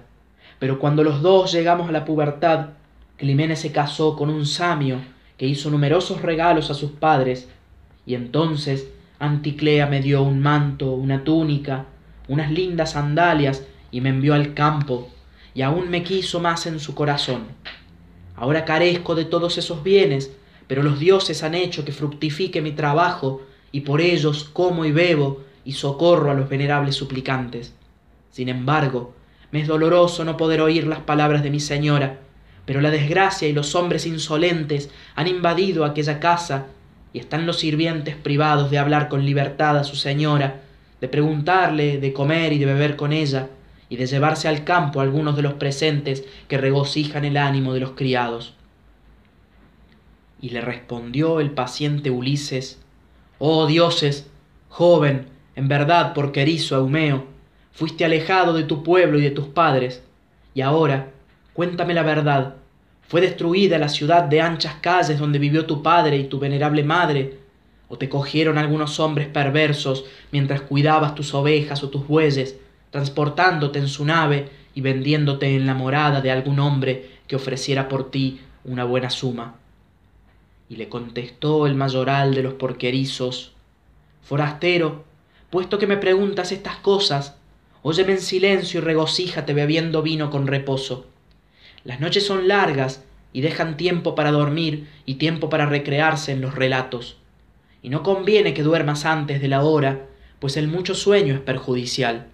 Pero 0.57 0.79
cuando 0.79 1.03
los 1.03 1.21
dos 1.21 1.51
llegamos 1.51 1.89
a 1.89 1.91
la 1.91 2.05
pubertad, 2.05 2.69
Climene 3.17 3.55
se 3.55 3.71
casó 3.71 4.15
con 4.15 4.31
un 4.31 4.47
samio 4.47 4.99
que 5.37 5.47
hizo 5.47 5.69
numerosos 5.69 6.21
regalos 6.21 6.69
a 6.69 6.73
sus 6.73 6.91
padres, 6.91 7.47
y 8.05 8.15
entonces 8.15 8.87
Anticlea 9.19 9.87
me 9.87 10.01
dio 10.01 10.21
un 10.21 10.41
manto, 10.41 10.91
una 10.91 11.23
túnica, 11.23 11.85
unas 12.27 12.51
lindas 12.51 12.91
sandalias, 12.91 13.65
y 13.91 14.01
me 14.01 14.09
envió 14.09 14.33
al 14.33 14.53
campo, 14.53 15.09
y 15.53 15.61
aún 15.61 15.89
me 15.89 16.03
quiso 16.03 16.39
más 16.39 16.65
en 16.65 16.79
su 16.79 16.95
corazón. 16.95 17.43
Ahora 18.35 18.65
carezco 18.65 19.15
de 19.15 19.25
todos 19.25 19.57
esos 19.57 19.83
bienes, 19.83 20.31
pero 20.67 20.83
los 20.83 20.99
dioses 20.99 21.43
han 21.43 21.55
hecho 21.55 21.85
que 21.85 21.91
fructifique 21.91 22.61
mi 22.61 22.71
trabajo, 22.71 23.41
y 23.71 23.81
por 23.81 24.01
ellos 24.01 24.45
como 24.45 24.85
y 24.85 24.91
bebo 24.91 25.43
y 25.63 25.73
socorro 25.73 26.31
a 26.31 26.33
los 26.33 26.49
venerables 26.49 26.95
suplicantes. 26.95 27.73
Sin 28.29 28.49
embargo, 28.49 29.13
me 29.51 29.61
es 29.61 29.67
doloroso 29.67 30.25
no 30.25 30.37
poder 30.37 30.61
oír 30.61 30.87
las 30.87 30.99
palabras 30.99 31.43
de 31.43 31.49
mi 31.49 31.59
señora, 31.59 32.19
pero 32.65 32.81
la 32.81 32.91
desgracia 32.91 33.47
y 33.47 33.53
los 33.53 33.75
hombres 33.75 34.05
insolentes 34.05 34.89
han 35.15 35.27
invadido 35.27 35.85
aquella 35.85 36.19
casa, 36.19 36.67
y 37.13 37.19
están 37.19 37.45
los 37.45 37.59
sirvientes 37.59 38.15
privados 38.15 38.69
de 38.71 38.77
hablar 38.77 39.07
con 39.07 39.25
libertad 39.25 39.77
a 39.77 39.83
su 39.83 39.95
señora, 39.95 40.61
de 40.99 41.07
preguntarle, 41.07 41.99
de 41.99 42.13
comer 42.13 42.51
y 42.53 42.57
de 42.57 42.65
beber 42.65 42.95
con 42.95 43.13
ella, 43.13 43.49
y 43.87 43.97
de 43.97 44.07
llevarse 44.07 44.47
al 44.47 44.63
campo 44.63 44.99
algunos 44.99 45.35
de 45.35 45.43
los 45.43 45.53
presentes 45.53 46.25
que 46.47 46.57
regocijan 46.57 47.23
el 47.23 47.37
ánimo 47.37 47.73
de 47.73 47.79
los 47.79 47.91
criados. 47.91 48.55
Y 50.41 50.49
le 50.49 50.61
respondió 50.61 51.39
el 51.39 51.51
paciente 51.51 52.09
Ulises, 52.09 52.81
Oh 53.37 53.67
dioses, 53.67 54.27
joven, 54.69 55.27
en 55.55 55.67
verdad 55.67 56.13
porquerizo 56.13 56.75
Eumeo, 56.75 57.25
fuiste 57.71 58.05
alejado 58.05 58.53
de 58.53 58.63
tu 58.63 58.83
pueblo 58.83 59.19
y 59.19 59.21
de 59.21 59.31
tus 59.31 59.47
padres, 59.47 60.03
y 60.53 60.61
ahora, 60.61 61.11
cuéntame 61.55 61.93
la 61.93 62.03
verdad, 62.03 62.57
¿fue 63.07 63.21
destruida 63.21 63.79
la 63.79 63.87
ciudad 63.89 64.23
de 64.23 64.41
anchas 64.41 64.75
calles 64.81 65.17
donde 65.17 65.39
vivió 65.39 65.65
tu 65.65 65.81
padre 65.81 66.17
y 66.17 66.25
tu 66.25 66.37
venerable 66.37 66.83
madre? 66.83 67.39
¿O 67.87 67.97
te 67.97 68.09
cogieron 68.09 68.57
algunos 68.57 68.99
hombres 68.99 69.27
perversos 69.27 70.05
mientras 70.31 70.61
cuidabas 70.61 71.15
tus 71.15 71.33
ovejas 71.33 71.81
o 71.81 71.89
tus 71.89 72.05
bueyes, 72.07 72.57
transportándote 72.91 73.79
en 73.79 73.87
su 73.87 74.03
nave 74.03 74.49
y 74.73 74.81
vendiéndote 74.81 75.55
en 75.55 75.65
la 75.65 75.73
morada 75.73 76.19
de 76.19 76.29
algún 76.29 76.59
hombre 76.59 77.09
que 77.27 77.37
ofreciera 77.37 77.87
por 77.87 78.11
ti 78.11 78.41
una 78.65 78.83
buena 78.83 79.09
suma. 79.09 79.55
Y 80.67 80.75
le 80.75 80.89
contestó 80.89 81.67
el 81.67 81.75
mayoral 81.75 82.35
de 82.35 82.43
los 82.43 82.55
porquerizos, 82.55 83.53
Forastero, 84.23 85.05
puesto 85.51 85.77
que 85.77 85.87
me 85.87 85.97
preguntas 85.97 86.51
estas 86.51 86.77
cosas, 86.77 87.37
óyeme 87.81 88.13
en 88.13 88.21
silencio 88.21 88.81
y 88.81 88.83
regocíjate 88.83 89.53
bebiendo 89.53 90.01
vino 90.01 90.29
con 90.31 90.47
reposo. 90.47 91.05
Las 91.85 91.99
noches 91.99 92.25
son 92.25 92.47
largas 92.47 93.03
y 93.31 93.41
dejan 93.41 93.77
tiempo 93.77 94.15
para 94.15 94.31
dormir 94.31 94.89
y 95.05 95.15
tiempo 95.15 95.51
para 95.51 95.67
recrearse 95.67 96.31
en 96.31 96.41
los 96.41 96.55
relatos. 96.55 97.17
Y 97.83 97.89
no 97.89 98.01
conviene 98.01 98.55
que 98.55 98.63
duermas 98.63 99.05
antes 99.05 99.39
de 99.39 99.47
la 99.47 99.61
hora, 99.61 100.07
pues 100.39 100.57
el 100.57 100.67
mucho 100.67 100.95
sueño 100.95 101.35
es 101.35 101.41
perjudicial. 101.41 102.25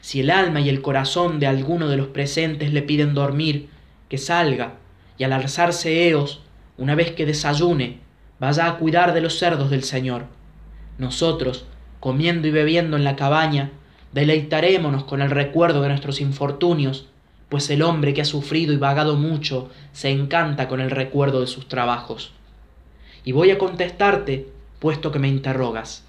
Si 0.00 0.20
el 0.20 0.30
alma 0.30 0.60
y 0.60 0.68
el 0.68 0.80
corazón 0.80 1.40
de 1.40 1.48
alguno 1.48 1.88
de 1.88 1.96
los 1.96 2.06
presentes 2.06 2.72
le 2.72 2.82
piden 2.82 3.14
dormir, 3.14 3.68
que 4.08 4.16
salga, 4.16 4.74
y 5.18 5.24
al 5.24 5.32
alzarse 5.32 6.08
Eos, 6.08 6.42
una 6.76 6.94
vez 6.94 7.10
que 7.10 7.26
desayune, 7.26 7.98
vaya 8.38 8.68
a 8.68 8.76
cuidar 8.76 9.12
de 9.12 9.22
los 9.22 9.40
cerdos 9.40 9.70
del 9.70 9.82
Señor. 9.82 10.26
Nosotros, 10.98 11.66
comiendo 11.98 12.46
y 12.46 12.52
bebiendo 12.52 12.96
en 12.96 13.02
la 13.02 13.16
cabaña, 13.16 13.72
deleitarémonos 14.12 15.02
con 15.02 15.20
el 15.20 15.30
recuerdo 15.30 15.82
de 15.82 15.88
nuestros 15.88 16.20
infortunios, 16.20 17.08
pues 17.48 17.70
el 17.70 17.82
hombre 17.82 18.14
que 18.14 18.22
ha 18.22 18.26
sufrido 18.26 18.72
y 18.72 18.76
vagado 18.76 19.16
mucho 19.16 19.70
se 19.92 20.10
encanta 20.10 20.68
con 20.68 20.80
el 20.80 20.90
recuerdo 20.90 21.40
de 21.40 21.46
sus 21.46 21.68
trabajos. 21.68 22.32
Y 23.24 23.32
voy 23.32 23.50
a 23.50 23.58
contestarte, 23.58 24.48
puesto 24.78 25.10
que 25.10 25.18
me 25.18 25.28
interrogas. 25.28 26.04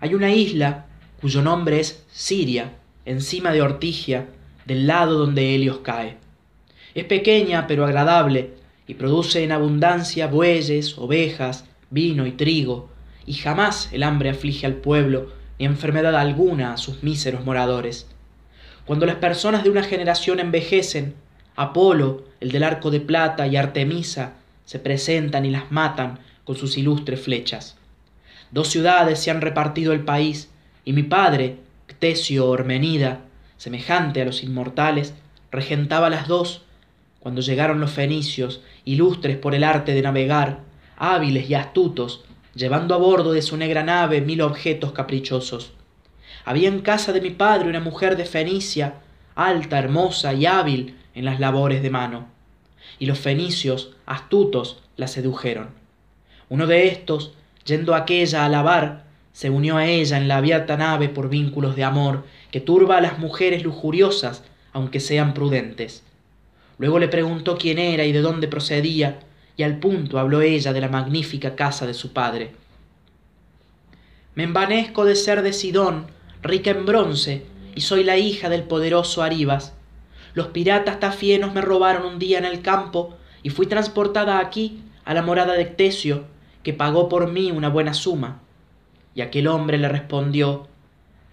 Hay 0.00 0.14
una 0.14 0.32
isla 0.32 0.86
cuyo 1.20 1.40
nombre 1.40 1.80
es 1.80 2.04
Siria, 2.12 2.72
encima 3.04 3.52
de 3.52 3.62
Ortigia, 3.62 4.28
del 4.66 4.86
lado 4.86 5.18
donde 5.18 5.54
Helios 5.54 5.78
cae. 5.78 6.18
Es 6.94 7.04
pequeña 7.04 7.66
pero 7.66 7.84
agradable, 7.84 8.54
y 8.86 8.94
produce 8.94 9.42
en 9.42 9.52
abundancia 9.52 10.26
bueyes, 10.26 10.98
ovejas, 10.98 11.64
vino 11.90 12.26
y 12.26 12.32
trigo, 12.32 12.90
y 13.24 13.34
jamás 13.34 13.88
el 13.92 14.02
hambre 14.02 14.30
aflige 14.30 14.66
al 14.66 14.74
pueblo, 14.74 15.30
ni 15.58 15.64
enfermedad 15.64 16.16
alguna 16.16 16.74
a 16.74 16.76
sus 16.76 17.02
míseros 17.02 17.44
moradores. 17.44 18.06
Cuando 18.86 19.06
las 19.06 19.16
personas 19.16 19.64
de 19.64 19.70
una 19.70 19.82
generación 19.82 20.40
envejecen, 20.40 21.14
Apolo, 21.56 22.24
el 22.40 22.50
del 22.50 22.64
arco 22.64 22.90
de 22.90 23.00
plata, 23.00 23.46
y 23.46 23.56
Artemisa 23.56 24.34
se 24.66 24.78
presentan 24.78 25.46
y 25.46 25.50
las 25.50 25.70
matan 25.70 26.18
con 26.44 26.56
sus 26.56 26.76
ilustres 26.76 27.20
flechas. 27.20 27.76
Dos 28.50 28.68
ciudades 28.68 29.18
se 29.20 29.30
han 29.30 29.40
repartido 29.40 29.92
el 29.92 30.04
país, 30.04 30.50
y 30.84 30.92
mi 30.92 31.02
padre, 31.02 31.56
Ctesio 31.86 32.46
Ormenida, 32.46 33.20
semejante 33.56 34.20
a 34.20 34.24
los 34.26 34.42
inmortales, 34.42 35.14
regentaba 35.50 36.10
las 36.10 36.28
dos, 36.28 36.62
cuando 37.20 37.40
llegaron 37.40 37.80
los 37.80 37.90
fenicios, 37.90 38.62
ilustres 38.84 39.38
por 39.38 39.54
el 39.54 39.64
arte 39.64 39.94
de 39.94 40.02
navegar, 40.02 40.60
hábiles 40.98 41.48
y 41.48 41.54
astutos, 41.54 42.24
llevando 42.54 42.94
a 42.94 42.98
bordo 42.98 43.32
de 43.32 43.42
su 43.42 43.56
negra 43.56 43.82
nave 43.82 44.20
mil 44.20 44.42
objetos 44.42 44.92
caprichosos. 44.92 45.72
Había 46.44 46.68
en 46.68 46.80
casa 46.80 47.12
de 47.12 47.20
mi 47.20 47.30
padre 47.30 47.68
una 47.68 47.80
mujer 47.80 48.16
de 48.16 48.24
Fenicia, 48.24 48.94
alta, 49.34 49.78
hermosa 49.78 50.34
y 50.34 50.46
hábil 50.46 50.96
en 51.14 51.24
las 51.24 51.40
labores 51.40 51.82
de 51.82 51.90
mano. 51.90 52.26
Y 52.98 53.06
los 53.06 53.18
fenicios, 53.18 53.94
astutos, 54.06 54.82
la 54.96 55.08
sedujeron. 55.08 55.68
Uno 56.48 56.66
de 56.66 56.88
estos, 56.88 57.32
yendo 57.64 57.94
aquella 57.94 58.44
a 58.44 58.48
lavar, 58.48 59.04
se 59.34 59.50
unió 59.50 59.76
a 59.76 59.86
ella 59.86 60.16
en 60.16 60.28
la 60.28 60.36
abierta 60.36 60.76
nave 60.76 61.08
por 61.08 61.28
vínculos 61.28 61.74
de 61.74 61.84
amor 61.84 62.24
que 62.52 62.60
turba 62.60 62.98
a 62.98 63.00
las 63.00 63.18
mujeres 63.18 63.64
lujuriosas 63.64 64.44
aunque 64.72 65.00
sean 65.00 65.34
prudentes 65.34 66.04
luego 66.78 66.98
le 66.98 67.08
preguntó 67.08 67.58
quién 67.58 67.78
era 67.78 68.04
y 68.04 68.12
de 68.12 68.20
dónde 68.20 68.48
procedía 68.48 69.18
y 69.56 69.64
al 69.64 69.78
punto 69.78 70.18
habló 70.18 70.40
ella 70.40 70.72
de 70.72 70.80
la 70.80 70.88
magnífica 70.88 71.56
casa 71.56 71.84
de 71.84 71.94
su 71.94 72.12
padre 72.12 72.52
me 74.36 74.44
envanezco 74.44 75.04
de 75.04 75.16
ser 75.16 75.42
de 75.42 75.52
sidón 75.52 76.06
rica 76.44 76.70
en 76.70 76.84
bronce 76.84 77.46
y 77.74 77.80
soy 77.80 78.04
la 78.04 78.18
hija 78.18 78.50
del 78.50 78.64
poderoso 78.64 79.22
aribas. 79.22 79.72
Los 80.34 80.48
piratas 80.48 81.00
tafienos 81.00 81.54
me 81.54 81.62
robaron 81.62 82.04
un 82.04 82.18
día 82.18 82.38
en 82.38 82.44
el 82.44 82.60
campo 82.60 83.16
y 83.42 83.48
fui 83.48 83.66
transportada 83.66 84.38
aquí 84.38 84.82
a 85.04 85.14
la 85.14 85.22
morada 85.22 85.54
de 85.54 85.72
Ctesio 85.72 86.24
que 86.62 86.74
pagó 86.74 87.08
por 87.08 87.30
mí 87.30 87.50
una 87.50 87.70
buena 87.70 87.94
suma. 87.94 88.40
Y 89.14 89.22
aquel 89.22 89.48
hombre 89.48 89.78
le 89.78 89.88
respondió 89.88 90.68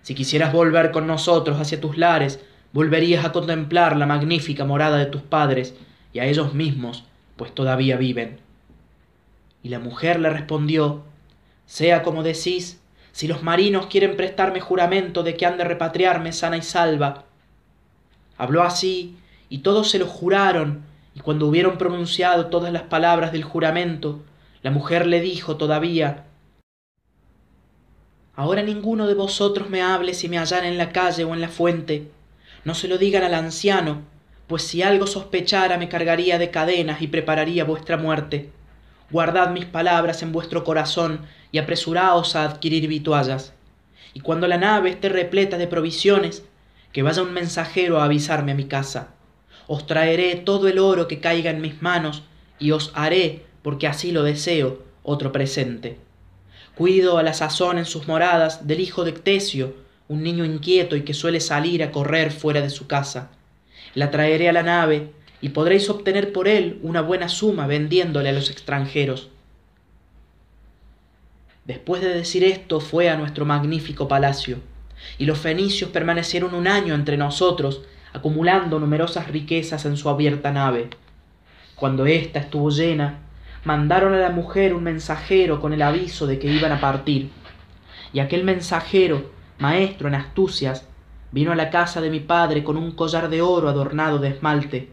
si 0.01 0.15
quisieras 0.15 0.53
volver 0.53 0.91
con 0.91 1.07
nosotros 1.07 1.59
hacia 1.59 1.81
tus 1.81 1.97
lares 1.97 2.39
volverías 2.73 3.25
a 3.25 3.33
contemplar 3.33 3.97
la 3.97 4.05
magnífica 4.05 4.63
morada 4.63 4.97
de 4.97 5.07
tus 5.07 5.21
padres 5.21 5.75
y 6.13 6.19
a 6.19 6.25
ellos 6.25 6.53
mismos 6.53 7.03
pues 7.35 7.53
todavía 7.53 7.97
viven. 7.97 8.39
Y 9.61 9.69
la 9.69 9.79
mujer 9.79 10.21
le 10.21 10.29
respondió 10.29 11.03
sea 11.65 12.01
como 12.01 12.23
decís 12.23 12.81
si 13.11 13.27
los 13.27 13.43
marinos 13.43 13.87
quieren 13.87 14.15
prestarme 14.15 14.59
juramento 14.59 15.23
de 15.23 15.35
que 15.35 15.45
han 15.45 15.57
de 15.57 15.63
repatriarme 15.63 16.31
sana 16.33 16.57
y 16.57 16.61
salva. 16.61 17.25
Habló 18.37 18.63
así 18.63 19.17
y 19.49 19.59
todos 19.59 19.89
se 19.89 19.99
lo 19.99 20.07
juraron 20.07 20.83
y 21.13 21.19
cuando 21.19 21.47
hubieron 21.47 21.77
pronunciado 21.77 22.47
todas 22.47 22.71
las 22.71 22.83
palabras 22.83 23.31
del 23.31 23.43
juramento 23.43 24.21
la 24.63 24.71
mujer 24.71 25.07
le 25.07 25.19
dijo 25.19 25.57
todavía 25.57 26.25
ahora 28.35 28.61
ninguno 28.61 29.07
de 29.07 29.13
vosotros 29.13 29.69
me 29.69 29.81
hable 29.81 30.13
si 30.13 30.29
me 30.29 30.37
hallara 30.37 30.67
en 30.67 30.77
la 30.77 30.91
calle 30.91 31.25
o 31.25 31.33
en 31.33 31.41
la 31.41 31.49
fuente. 31.49 32.09
No 32.63 32.75
se 32.75 32.87
lo 32.87 32.97
digan 32.97 33.23
al 33.23 33.33
anciano 33.33 34.01
pues 34.47 34.63
si 34.63 34.81
algo 34.81 35.07
sospechara 35.07 35.77
me 35.77 35.89
cargaría 35.89 36.37
de 36.37 36.51
cadenas 36.51 37.01
y 37.01 37.07
prepararía 37.07 37.63
vuestra 37.63 37.97
muerte 37.97 38.49
guardad 39.11 39.51
mis 39.51 39.65
palabras 39.65 40.23
en 40.23 40.31
vuestro 40.31 40.63
corazón 40.63 41.21
y 41.51 41.57
apresuraos 41.57 42.35
a 42.35 42.45
adquirir 42.45 42.87
vituallas. 42.87 43.53
Y 44.13 44.21
cuando 44.21 44.47
la 44.47 44.57
nave 44.57 44.89
esté 44.89 45.09
repleta 45.09 45.57
de 45.57 45.67
provisiones 45.67 46.43
que 46.91 47.03
vaya 47.03 47.21
un 47.21 47.33
mensajero 47.33 47.99
a 47.99 48.05
avisarme 48.05 48.51
a 48.51 48.55
mi 48.55 48.65
casa. 48.65 49.09
Os 49.67 49.87
traeré 49.87 50.35
todo 50.35 50.67
el 50.67 50.79
oro 50.79 51.07
que 51.07 51.19
caiga 51.19 51.51
en 51.51 51.61
mis 51.61 51.81
manos 51.81 52.23
y 52.59 52.71
os 52.71 52.91
haré 52.93 53.45
porque 53.61 53.87
así 53.87 54.11
lo 54.11 54.23
deseo 54.23 54.83
otro 55.03 55.31
presente. 55.31 55.97
Cuido 56.75 57.17
a 57.17 57.23
la 57.23 57.33
sazón 57.33 57.77
en 57.77 57.85
sus 57.85 58.07
moradas 58.07 58.67
del 58.67 58.79
hijo 58.79 59.03
de 59.03 59.13
Ctesio 59.13 59.75
un 60.07 60.23
niño 60.23 60.43
inquieto 60.43 60.97
y 60.97 61.03
que 61.03 61.13
suele 61.13 61.39
salir 61.39 61.83
a 61.83 61.91
correr 61.91 62.31
fuera 62.31 62.61
de 62.61 62.69
su 62.69 62.87
casa. 62.87 63.31
La 63.93 64.11
traeré 64.11 64.49
a 64.49 64.53
la 64.53 64.63
nave 64.63 65.11
y 65.41 65.49
podréis 65.49 65.89
obtener 65.89 66.31
por 66.31 66.47
él 66.47 66.79
una 66.83 67.01
buena 67.01 67.27
suma 67.27 67.65
vendiéndole 67.65 68.29
a 68.29 68.33
los 68.33 68.49
extranjeros. 68.51 69.29
Después 71.65 72.01
de 72.01 72.09
decir 72.09 72.43
esto 72.43 72.79
fue 72.79 73.09
a 73.09 73.17
nuestro 73.17 73.45
magnífico 73.45 74.07
palacio 74.07 74.59
y 75.17 75.25
los 75.25 75.39
fenicios 75.39 75.89
permanecieron 75.89 76.53
un 76.53 76.67
año 76.67 76.93
entre 76.93 77.17
nosotros 77.17 77.81
acumulando 78.13 78.79
numerosas 78.79 79.27
riquezas 79.27 79.85
en 79.85 79.97
su 79.97 80.09
abierta 80.09 80.51
nave. 80.51 80.89
Cuando 81.75 82.05
ésta 82.05 82.39
estuvo 82.39 82.69
llena 82.69 83.19
mandaron 83.63 84.13
a 84.13 84.17
la 84.17 84.29
mujer 84.29 84.73
un 84.73 84.83
mensajero 84.83 85.59
con 85.59 85.73
el 85.73 85.81
aviso 85.81 86.27
de 86.27 86.39
que 86.39 86.51
iban 86.51 86.71
a 86.71 86.79
partir. 86.79 87.29
Y 88.13 88.19
aquel 88.19 88.43
mensajero 88.43 89.31
maestro 89.59 90.07
en 90.07 90.15
astucias 90.15 90.87
vino 91.31 91.51
a 91.51 91.55
la 91.55 91.69
casa 91.69 92.01
de 92.01 92.09
mi 92.09 92.19
padre 92.19 92.63
con 92.63 92.77
un 92.77 92.91
collar 92.91 93.29
de 93.29 93.41
oro 93.41 93.69
adornado 93.69 94.19
de 94.19 94.29
esmalte 94.29 94.89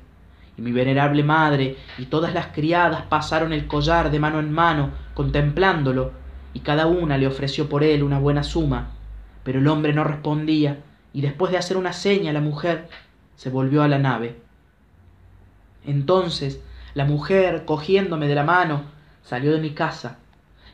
y 0.59 0.63
mi 0.63 0.73
venerable 0.73 1.23
madre 1.23 1.77
y 1.99 2.07
todas 2.07 2.35
las 2.35 2.49
criadas 2.49 3.03
pasaron 3.03 3.53
el 3.53 3.69
collar 3.69 4.11
de 4.11 4.19
mano 4.19 4.41
en 4.41 4.53
mano 4.53 4.91
contemplándolo 5.15 6.11
y 6.53 6.61
cada 6.61 6.87
una 6.87 7.17
le 7.17 7.29
ofreció 7.29 7.69
por 7.69 7.85
él 7.85 8.03
una 8.03 8.19
buena 8.19 8.43
suma. 8.43 8.91
Pero 9.45 9.61
el 9.61 9.69
hombre 9.69 9.93
no 9.93 10.03
respondía 10.03 10.81
y 11.13 11.21
después 11.21 11.53
de 11.53 11.59
hacer 11.59 11.77
una 11.77 11.93
seña 11.93 12.31
a 12.31 12.35
la 12.35 12.41
mujer 12.41 12.89
se 13.37 13.51
volvió 13.51 13.85
a 13.85 13.89
la 13.89 14.01
nave. 14.01 14.37
Entonces 15.87 16.61
la 16.93 17.05
mujer 17.05 17.65
cogiéndome 17.65 18.27
de 18.27 18.35
la 18.35 18.43
mano 18.43 18.83
salió 19.23 19.53
de 19.53 19.61
mi 19.61 19.71
casa 19.71 20.19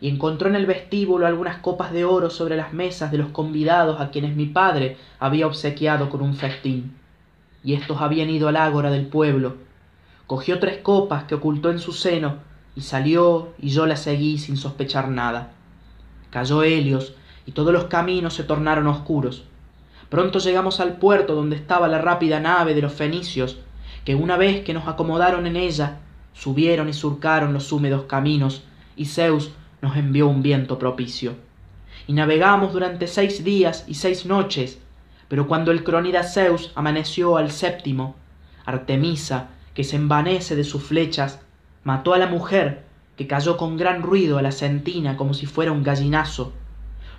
y 0.00 0.08
encontró 0.08 0.48
en 0.48 0.56
el 0.56 0.64
vestíbulo 0.64 1.26
algunas 1.26 1.58
copas 1.58 1.92
de 1.92 2.06
oro 2.06 2.30
sobre 2.30 2.56
las 2.56 2.72
mesas 2.72 3.12
de 3.12 3.18
los 3.18 3.28
convidados 3.28 4.00
a 4.00 4.10
quienes 4.10 4.34
mi 4.34 4.46
padre 4.46 4.96
había 5.18 5.46
obsequiado 5.46 6.08
con 6.08 6.22
un 6.22 6.34
festín. 6.34 6.96
Y 7.62 7.74
éstos 7.74 8.00
habían 8.00 8.30
ido 8.30 8.48
al 8.48 8.56
ágora 8.56 8.90
del 8.90 9.06
pueblo 9.06 9.56
cogió 10.26 10.58
tres 10.58 10.78
copas 10.78 11.24
que 11.24 11.34
ocultó 11.34 11.70
en 11.70 11.78
su 11.78 11.92
seno 11.92 12.36
y 12.76 12.80
salió 12.80 13.54
y 13.58 13.70
yo 13.70 13.86
la 13.86 13.96
seguí 13.96 14.38
sin 14.38 14.56
sospechar 14.56 15.08
nada. 15.08 15.52
Cayó 16.30 16.62
helios 16.62 17.14
y 17.46 17.52
todos 17.52 17.72
los 17.72 17.84
caminos 17.84 18.34
se 18.34 18.44
tornaron 18.44 18.86
oscuros. 18.86 19.44
Pronto 20.08 20.38
llegamos 20.38 20.80
al 20.80 20.96
puerto 20.96 21.34
donde 21.34 21.56
estaba 21.56 21.88
la 21.88 22.00
rápida 22.00 22.40
nave 22.40 22.74
de 22.74 22.82
los 22.82 22.92
fenicios 22.92 23.58
que 24.04 24.14
una 24.14 24.36
vez 24.36 24.64
que 24.64 24.74
nos 24.74 24.86
acomodaron 24.86 25.46
en 25.46 25.56
ella 25.56 26.00
subieron 26.32 26.88
y 26.88 26.92
surcaron 26.92 27.52
los 27.52 27.72
húmedos 27.72 28.04
caminos 28.04 28.64
y 28.96 29.06
zeus 29.06 29.52
nos 29.80 29.96
envió 29.96 30.28
un 30.28 30.42
viento 30.42 30.78
propicio. 30.78 31.34
Y 32.06 32.12
navegamos 32.12 32.72
durante 32.72 33.06
seis 33.06 33.44
días 33.44 33.84
y 33.86 33.94
seis 33.94 34.26
noches 34.26 34.78
pero 35.28 35.48
cuando 35.48 35.72
el 35.72 35.84
cronida 35.84 36.22
zeus 36.22 36.72
amaneció 36.74 37.36
al 37.36 37.50
séptimo 37.50 38.14
artemisa 38.66 39.48
que 39.74 39.84
se 39.84 39.96
envanece 39.96 40.56
de 40.56 40.64
sus 40.64 40.82
flechas 40.82 41.40
mató 41.82 42.14
a 42.14 42.18
la 42.18 42.26
mujer 42.26 42.84
que 43.16 43.26
cayó 43.26 43.56
con 43.56 43.76
gran 43.76 44.02
ruido 44.02 44.38
a 44.38 44.42
la 44.42 44.52
sentina 44.52 45.16
como 45.16 45.34
si 45.34 45.46
fuera 45.46 45.72
un 45.72 45.82
gallinazo. 45.82 46.52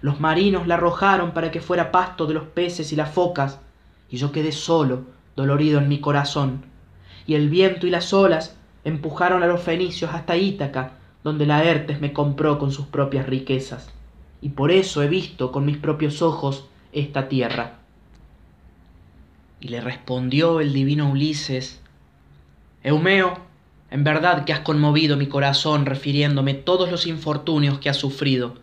Los 0.01 0.19
marinos 0.19 0.67
la 0.67 0.75
arrojaron 0.75 1.31
para 1.31 1.51
que 1.51 1.61
fuera 1.61 1.91
pasto 1.91 2.25
de 2.25 2.33
los 2.33 2.45
peces 2.45 2.91
y 2.91 2.95
las 2.95 3.11
focas 3.11 3.59
y 4.09 4.17
yo 4.17 4.31
quedé 4.31 4.51
solo 4.51 5.03
dolorido 5.35 5.79
en 5.79 5.87
mi 5.87 5.99
corazón. 5.99 6.63
Y 7.27 7.35
el 7.35 7.49
viento 7.49 7.87
y 7.87 7.89
las 7.89 8.13
olas 8.13 8.55
empujaron 8.83 9.43
a 9.43 9.47
los 9.47 9.61
fenicios 9.61 10.13
hasta 10.13 10.37
ítaca 10.37 10.93
donde 11.23 11.47
Laertes 11.47 11.99
me 11.99 12.13
compró 12.13 12.59
con 12.59 12.71
sus 12.71 12.85
propias 12.85 13.25
riquezas, 13.25 13.89
y 14.41 14.49
por 14.49 14.71
eso 14.71 15.01
he 15.01 15.07
visto 15.07 15.51
con 15.51 15.65
mis 15.65 15.77
propios 15.77 16.21
ojos 16.21 16.67
esta 16.93 17.27
tierra. 17.27 17.79
Y 19.59 19.69
le 19.69 19.81
respondió 19.81 20.59
el 20.59 20.71
divino 20.71 21.09
Ulises, 21.09 21.81
Eumeo, 22.85 23.39
en 23.89 24.03
verdad 24.03 24.45
que 24.45 24.53
has 24.53 24.59
conmovido 24.59 25.17
mi 25.17 25.25
corazón 25.25 25.87
refiriéndome 25.87 26.53
todos 26.53 26.91
los 26.91 27.07
infortunios 27.07 27.79
que 27.79 27.89
has 27.89 27.97
sufrido, 27.97 28.59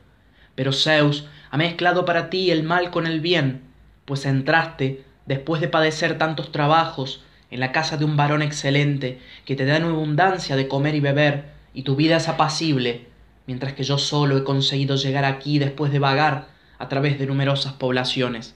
pero 0.54 0.72
Zeus 0.72 1.26
ha 1.50 1.56
mezclado 1.56 2.04
para 2.04 2.30
ti 2.30 2.52
el 2.52 2.62
mal 2.62 2.92
con 2.92 3.08
el 3.08 3.20
bien, 3.20 3.62
pues 4.04 4.24
entraste, 4.24 5.04
después 5.26 5.60
de 5.60 5.66
padecer 5.66 6.18
tantos 6.18 6.52
trabajos, 6.52 7.24
en 7.50 7.58
la 7.58 7.72
casa 7.72 7.96
de 7.96 8.04
un 8.04 8.16
varón 8.16 8.42
excelente 8.42 9.18
que 9.44 9.56
te 9.56 9.64
da 9.64 9.76
en 9.76 9.86
abundancia 9.86 10.54
de 10.54 10.68
comer 10.68 10.94
y 10.94 11.00
beber, 11.00 11.46
y 11.74 11.82
tu 11.82 11.96
vida 11.96 12.18
es 12.18 12.28
apacible, 12.28 13.08
mientras 13.48 13.72
que 13.72 13.82
yo 13.82 13.98
solo 13.98 14.38
he 14.38 14.44
conseguido 14.44 14.94
llegar 14.94 15.24
aquí 15.24 15.58
después 15.58 15.90
de 15.90 15.98
vagar 15.98 16.46
a 16.78 16.88
través 16.88 17.18
de 17.18 17.26
numerosas 17.26 17.72
poblaciones. 17.72 18.54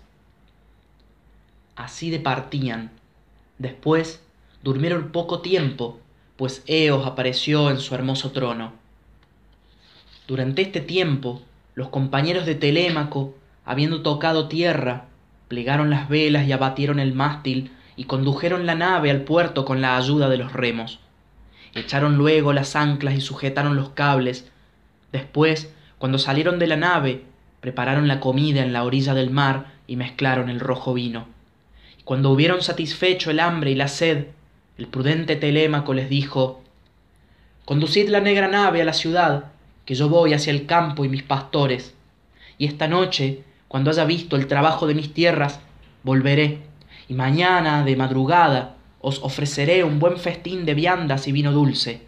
Así 1.74 2.10
departían. 2.10 2.92
Después 3.58 4.22
durmieron 4.62 5.10
poco 5.12 5.40
tiempo, 5.40 6.00
pues 6.36 6.62
Eos 6.66 7.06
apareció 7.06 7.70
en 7.70 7.78
su 7.78 7.94
hermoso 7.94 8.32
trono. 8.32 8.72
Durante 10.26 10.62
este 10.62 10.80
tiempo, 10.80 11.42
los 11.74 11.88
compañeros 11.88 12.46
de 12.46 12.54
Telémaco, 12.54 13.34
habiendo 13.64 14.02
tocado 14.02 14.48
tierra, 14.48 15.06
plegaron 15.48 15.90
las 15.90 16.08
velas 16.08 16.46
y 16.46 16.52
abatieron 16.52 16.98
el 16.98 17.14
mástil 17.14 17.70
y 17.96 18.04
condujeron 18.04 18.66
la 18.66 18.74
nave 18.74 19.10
al 19.10 19.22
puerto 19.22 19.64
con 19.64 19.80
la 19.80 19.96
ayuda 19.96 20.28
de 20.28 20.38
los 20.38 20.52
remos. 20.52 20.98
Echaron 21.74 22.16
luego 22.16 22.52
las 22.52 22.76
anclas 22.76 23.14
y 23.14 23.20
sujetaron 23.20 23.76
los 23.76 23.90
cables. 23.90 24.50
Después 25.12 25.72
cuando 25.98 26.18
salieron 26.18 26.58
de 26.58 26.66
la 26.66 26.76
nave 26.76 27.24
prepararon 27.60 28.08
la 28.08 28.20
comida 28.20 28.62
en 28.62 28.72
la 28.72 28.84
orilla 28.84 29.14
del 29.14 29.30
mar 29.30 29.72
y 29.86 29.96
mezclaron 29.96 30.50
el 30.50 30.60
rojo 30.60 30.94
vino. 30.94 31.26
Y 31.98 32.02
cuando 32.02 32.30
hubieron 32.30 32.62
satisfecho 32.62 33.30
el 33.30 33.40
hambre 33.40 33.70
y 33.70 33.74
la 33.74 33.88
sed 33.88 34.26
el 34.78 34.86
prudente 34.86 35.36
telémaco 35.36 35.94
les 35.94 36.08
dijo 36.10 36.62
conducid 37.64 38.08
la 38.08 38.20
negra 38.20 38.48
nave 38.48 38.82
a 38.82 38.84
la 38.84 38.92
ciudad 38.92 39.52
que 39.84 39.94
yo 39.94 40.08
voy 40.08 40.34
hacia 40.34 40.52
el 40.52 40.66
campo 40.66 41.04
y 41.04 41.08
mis 41.08 41.22
pastores. 41.22 41.94
Y 42.58 42.66
esta 42.66 42.88
noche 42.88 43.42
cuando 43.68 43.90
haya 43.90 44.04
visto 44.04 44.36
el 44.36 44.46
trabajo 44.46 44.86
de 44.86 44.94
mis 44.94 45.14
tierras 45.14 45.60
volveré. 46.02 46.58
Y 47.08 47.14
mañana 47.14 47.84
de 47.84 47.96
madrugada 47.96 48.76
os 49.00 49.22
ofreceré 49.22 49.84
un 49.84 49.98
buen 49.98 50.16
festín 50.16 50.64
de 50.64 50.74
viandas 50.74 51.28
y 51.28 51.32
vino 51.32 51.52
dulce. 51.52 52.02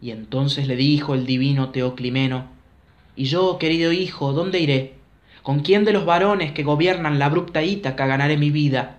Y 0.00 0.10
entonces 0.10 0.66
le 0.66 0.76
dijo 0.76 1.14
el 1.14 1.24
divino 1.24 1.70
teoclimeno 1.70 2.46
y 3.14 3.24
yo 3.24 3.58
querido 3.58 3.92
hijo 3.92 4.32
dónde 4.32 4.58
iré 4.58 4.94
con 5.42 5.60
quién 5.60 5.84
de 5.84 5.92
los 5.92 6.04
varones 6.04 6.52
que 6.52 6.62
gobiernan 6.62 7.18
la 7.18 7.26
abrupta 7.26 7.62
ítaca 7.62 8.06
ganaré 8.06 8.36
mi 8.36 8.50
vida 8.50 8.98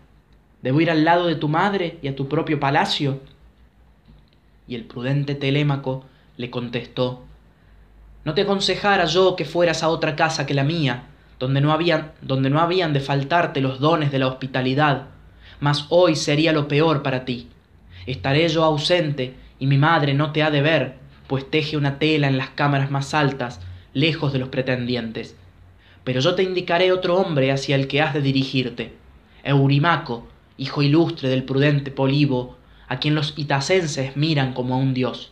debo 0.64 0.82
ir 0.82 0.90
al 0.90 1.06
lado 1.06 1.28
de 1.28 1.36
tu 1.36 1.48
madre 1.48 2.00
y 2.02 2.08
a 2.08 2.16
tu 2.16 2.28
propio 2.28 2.60
palacio. 2.60 3.20
Y 4.68 4.74
el 4.74 4.86
prudente 4.86 5.36
telémaco 5.36 6.06
le 6.38 6.50
contestó 6.50 7.24
no 8.26 8.34
te 8.34 8.42
aconsejara 8.42 9.06
yo 9.06 9.36
que 9.36 9.44
fueras 9.44 9.84
a 9.84 9.90
otra 9.90 10.16
casa 10.16 10.46
que 10.46 10.54
la 10.54 10.64
mía 10.64 11.08
donde 11.40 11.60
no 11.60 11.74
habían, 11.74 12.14
donde 12.22 12.50
no 12.50 12.62
habían 12.62 12.94
de 12.94 13.02
faltarte 13.02 13.60
los 13.60 13.80
dones 13.80 14.12
de 14.12 14.20
la 14.20 14.28
hospitalidad. 14.28 15.08
Mas 15.60 15.88
hoy 15.90 16.16
sería 16.16 16.54
lo 16.54 16.70
peor 16.70 17.04
para 17.04 17.26
ti. 17.26 17.50
Estaré 18.06 18.48
yo 18.48 18.64
ausente 18.64 19.34
y 19.60 19.68
mi 19.68 19.78
madre 19.78 20.14
no 20.14 20.32
te 20.32 20.42
ha 20.44 20.52
de 20.52 20.62
ver 20.62 21.04
pues 21.28 21.50
teje 21.50 21.78
una 21.78 22.00
tela 22.00 22.28
en 22.28 22.38
las 22.38 22.50
cámaras 22.50 22.92
más 22.92 23.14
altas 23.14 23.60
lejos 23.94 24.32
de 24.32 24.40
los 24.40 24.50
pretendientes. 24.50 25.36
Pero 26.04 26.22
yo 26.22 26.36
te 26.36 26.44
indicaré 26.44 26.92
otro 26.92 27.18
hombre 27.18 27.52
hacia 27.52 27.76
el 27.76 27.88
que 27.88 28.02
has 28.02 28.14
de 28.14 28.22
dirigirte 28.22 28.94
eurimaco 29.44 30.28
hijo 30.58 30.82
ilustre 30.82 31.30
del 31.30 31.44
prudente 31.44 31.92
polibo 31.92 32.58
a 32.88 33.00
quien 33.00 33.16
los 33.16 33.34
itacenses 33.38 34.16
miran 34.16 34.54
como 34.54 34.76
a 34.76 34.78
un 34.78 34.94
dios. 34.94 35.32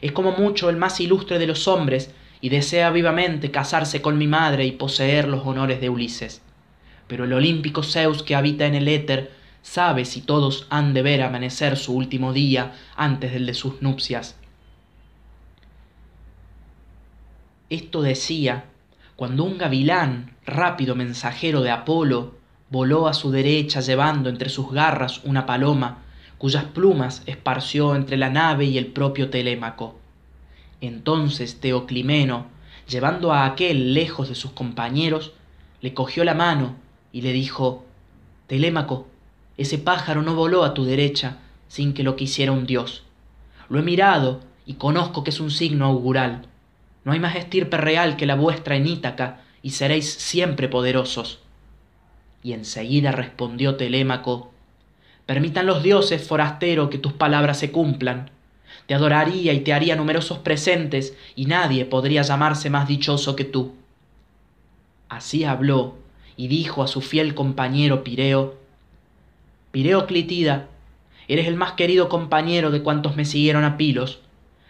Es 0.00 0.12
como 0.12 0.32
mucho 0.32 0.70
el 0.70 0.76
más 0.76 1.00
ilustre 1.00 1.38
de 1.38 1.46
los 1.46 1.66
hombres 1.66 2.14
y 2.40 2.50
desea 2.50 2.90
vivamente 2.90 3.50
casarse 3.50 4.02
con 4.02 4.18
mi 4.18 4.26
madre 4.26 4.66
y 4.66 4.72
poseer 4.72 5.28
los 5.28 5.46
honores 5.46 5.80
de 5.80 5.88
ulises. 5.88 6.42
Pero 7.06 7.24
el 7.24 7.32
olímpico 7.32 7.82
zeus 7.82 8.22
que 8.22 8.34
habita 8.34 8.66
en 8.66 8.74
el 8.74 8.88
éter 8.88 9.32
sabe 9.62 10.04
si 10.04 10.20
todos 10.20 10.66
han 10.68 10.92
de 10.92 11.02
ver 11.02 11.22
amanecer 11.22 11.76
su 11.76 11.94
último 11.94 12.32
día 12.32 12.74
antes 12.96 13.32
del 13.32 13.46
de 13.46 13.54
sus 13.54 13.80
nupcias. 13.80 14.36
Esto 17.70 18.02
decía 18.02 18.64
cuando 19.16 19.44
un 19.44 19.58
gavilán 19.58 20.36
rápido 20.44 20.94
mensajero 20.94 21.62
de 21.62 21.70
apolo 21.70 22.34
voló 22.70 23.06
a 23.08 23.14
su 23.14 23.30
derecha 23.30 23.80
llevando 23.80 24.28
entre 24.28 24.48
sus 24.48 24.70
garras 24.72 25.20
una 25.24 25.46
paloma 25.46 25.98
cuyas 26.38 26.64
plumas 26.64 27.22
esparció 27.26 27.94
entre 27.94 28.16
la 28.16 28.30
nave 28.30 28.64
y 28.64 28.78
el 28.78 28.86
propio 28.86 29.30
telémaco. 29.30 29.98
Entonces 30.80 31.60
teoclimeno 31.60 32.46
llevando 32.88 33.32
a 33.32 33.46
aquél 33.46 33.94
lejos 33.94 34.28
de 34.28 34.34
sus 34.34 34.50
compañeros 34.52 35.32
le 35.80 35.94
cogió 35.94 36.24
la 36.24 36.34
mano 36.34 36.74
y 37.12 37.22
le 37.22 37.32
dijo 37.32 37.84
telémaco 38.46 39.06
ese 39.56 39.78
pájaro 39.78 40.22
no 40.22 40.34
voló 40.34 40.64
a 40.64 40.74
tu 40.74 40.84
derecha 40.84 41.38
sin 41.68 41.94
que 41.94 42.02
lo 42.02 42.16
quisiera 42.16 42.52
un 42.52 42.66
dios. 42.66 43.04
Lo 43.68 43.78
he 43.78 43.82
mirado 43.82 44.40
y 44.66 44.74
conozco 44.74 45.22
que 45.22 45.30
es 45.30 45.38
un 45.38 45.50
signo 45.50 45.86
augural. 45.86 46.46
No 47.04 47.12
hay 47.12 47.20
más 47.20 47.36
estirpe 47.36 47.76
real 47.76 48.16
que 48.16 48.26
la 48.26 48.34
vuestra 48.34 48.76
en 48.76 48.86
ítaca 48.86 49.42
y 49.62 49.70
seréis 49.70 50.12
siempre 50.12 50.68
poderosos 50.68 51.43
y 52.44 52.52
enseguida 52.52 53.10
respondió 53.10 53.74
telémaco 53.74 54.52
permitan 55.26 55.66
los 55.66 55.82
dioses 55.82 56.28
forastero 56.28 56.90
que 56.90 56.98
tus 56.98 57.14
palabras 57.14 57.58
se 57.58 57.72
cumplan. 57.72 58.30
Te 58.86 58.94
adoraría 58.94 59.54
y 59.54 59.60
te 59.60 59.72
haría 59.72 59.96
numerosos 59.96 60.38
presentes 60.38 61.16
y 61.34 61.46
nadie 61.46 61.86
podría 61.86 62.22
llamarse 62.22 62.70
más 62.70 62.86
dichoso 62.86 63.34
que 63.34 63.44
tú 63.44 63.72
así 65.08 65.44
habló 65.44 65.96
y 66.36 66.48
dijo 66.48 66.82
a 66.82 66.88
su 66.88 67.00
fiel 67.00 67.34
compañero 67.34 68.02
pireo 68.02 68.56
pireo 69.70 70.06
clitida 70.06 70.66
eres 71.28 71.46
el 71.46 71.54
más 71.54 71.72
querido 71.72 72.08
compañero 72.08 72.70
de 72.70 72.82
cuantos 72.82 73.16
me 73.16 73.24
siguieron 73.24 73.64
a 73.64 73.76
pilos. 73.76 74.20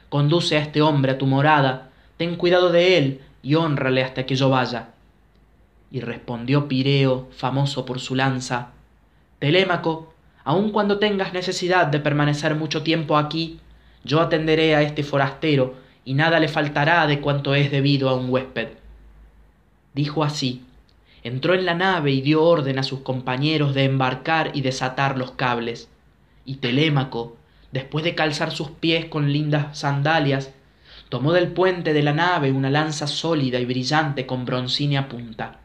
Conduce 0.09 0.57
a 0.57 0.61
este 0.61 0.81
hombre 0.81 1.13
a 1.13 1.19
tu 1.19 1.27
morada 1.27 1.91
ten 2.17 2.37
cuidado 2.37 2.71
de 2.71 2.99
él 2.99 3.21
y 3.43 3.57
hónrale 3.57 4.05
hasta 4.05 4.27
que 4.27 4.37
yo 4.37 4.49
vaya 4.49 4.93
y 5.94 6.00
respondió 6.00 6.66
pireo 6.66 7.28
famoso 7.30 7.87
por 7.87 8.00
su 8.00 8.16
lanza 8.16 8.72
telémaco 9.38 10.12
aun 10.42 10.72
cuando 10.72 10.98
tengas 10.98 11.33
necesidad 11.33 11.87
de 11.87 12.00
permanecer 12.00 12.57
mucho 12.57 12.83
tiempo 12.83 13.16
aquí 13.16 13.61
yo 14.02 14.20
atenderé 14.20 14.74
a 14.74 14.83
este 14.83 15.04
forastero 15.04 15.76
y 16.04 16.14
nada 16.14 16.40
le 16.40 16.48
faltará 16.48 17.07
de 17.07 17.20
cuanto 17.20 17.54
es 17.54 17.70
debido 17.70 18.09
a 18.09 18.14
un 18.14 18.28
huésped. 18.28 18.70
Dijo 19.94 20.24
así 20.24 20.64
entró 21.22 21.54
en 21.54 21.64
la 21.64 21.74
nave 21.74 22.11
y 22.11 22.22
dio 22.22 22.42
orden 22.42 22.80
a 22.80 22.83
sus 22.83 23.00
compañeros 23.00 23.72
de 23.72 23.85
embarcar 23.85 24.50
y 24.52 24.62
desatar 24.62 25.16
los 25.16 25.30
cables. 25.30 25.88
Y 26.44 26.57
telémaco 26.57 27.37
después 27.70 28.04
de 28.04 28.16
calzar 28.16 28.50
sus 28.50 28.68
pies 28.68 29.04
con 29.04 29.33
lindas 29.33 29.78
sandalias 29.78 30.52
tomó 31.09 31.33
del 31.33 31.52
puente 31.52 31.92
de 31.92 32.02
la 32.02 32.12
nave 32.12 32.50
una 32.50 32.68
lanza 32.68 33.07
sólida 33.07 33.61
y 33.61 33.64
brillante 33.64 34.26
con 34.26 34.44
broncínea 34.44 35.09
punta 35.09 35.61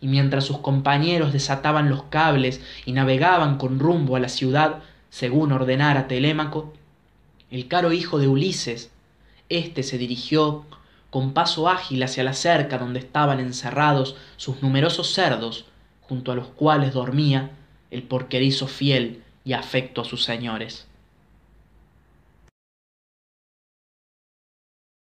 y 0.00 0.08
mientras 0.08 0.44
sus 0.44 0.58
compañeros 0.58 1.32
desataban 1.32 1.88
los 1.88 2.04
cables 2.04 2.60
y 2.84 2.92
navegaban 2.92 3.58
con 3.58 3.78
rumbo 3.78 4.16
a 4.16 4.20
la 4.20 4.28
ciudad 4.28 4.82
según 5.10 5.52
ordenara 5.52 6.08
telémaco 6.08 6.72
el 7.50 7.68
caro 7.68 7.92
hijo 7.92 8.18
de 8.18 8.28
ulises 8.28 8.90
éste 9.48 9.82
se 9.82 9.98
dirigió 9.98 10.64
con 11.10 11.32
paso 11.32 11.68
ágil 11.68 12.02
hacia 12.02 12.24
la 12.24 12.34
cerca 12.34 12.78
donde 12.78 12.98
estaban 12.98 13.40
encerrados 13.40 14.16
sus 14.36 14.62
numerosos 14.62 15.12
cerdos 15.12 15.66
junto 16.02 16.32
a 16.32 16.34
los 16.34 16.48
cuales 16.48 16.92
dormía 16.92 17.50
el 17.90 18.02
porquerizo 18.02 18.66
fiel 18.66 19.22
y 19.44 19.52
afecto 19.54 20.02
a 20.02 20.04
sus 20.04 20.24
señores 20.24 20.87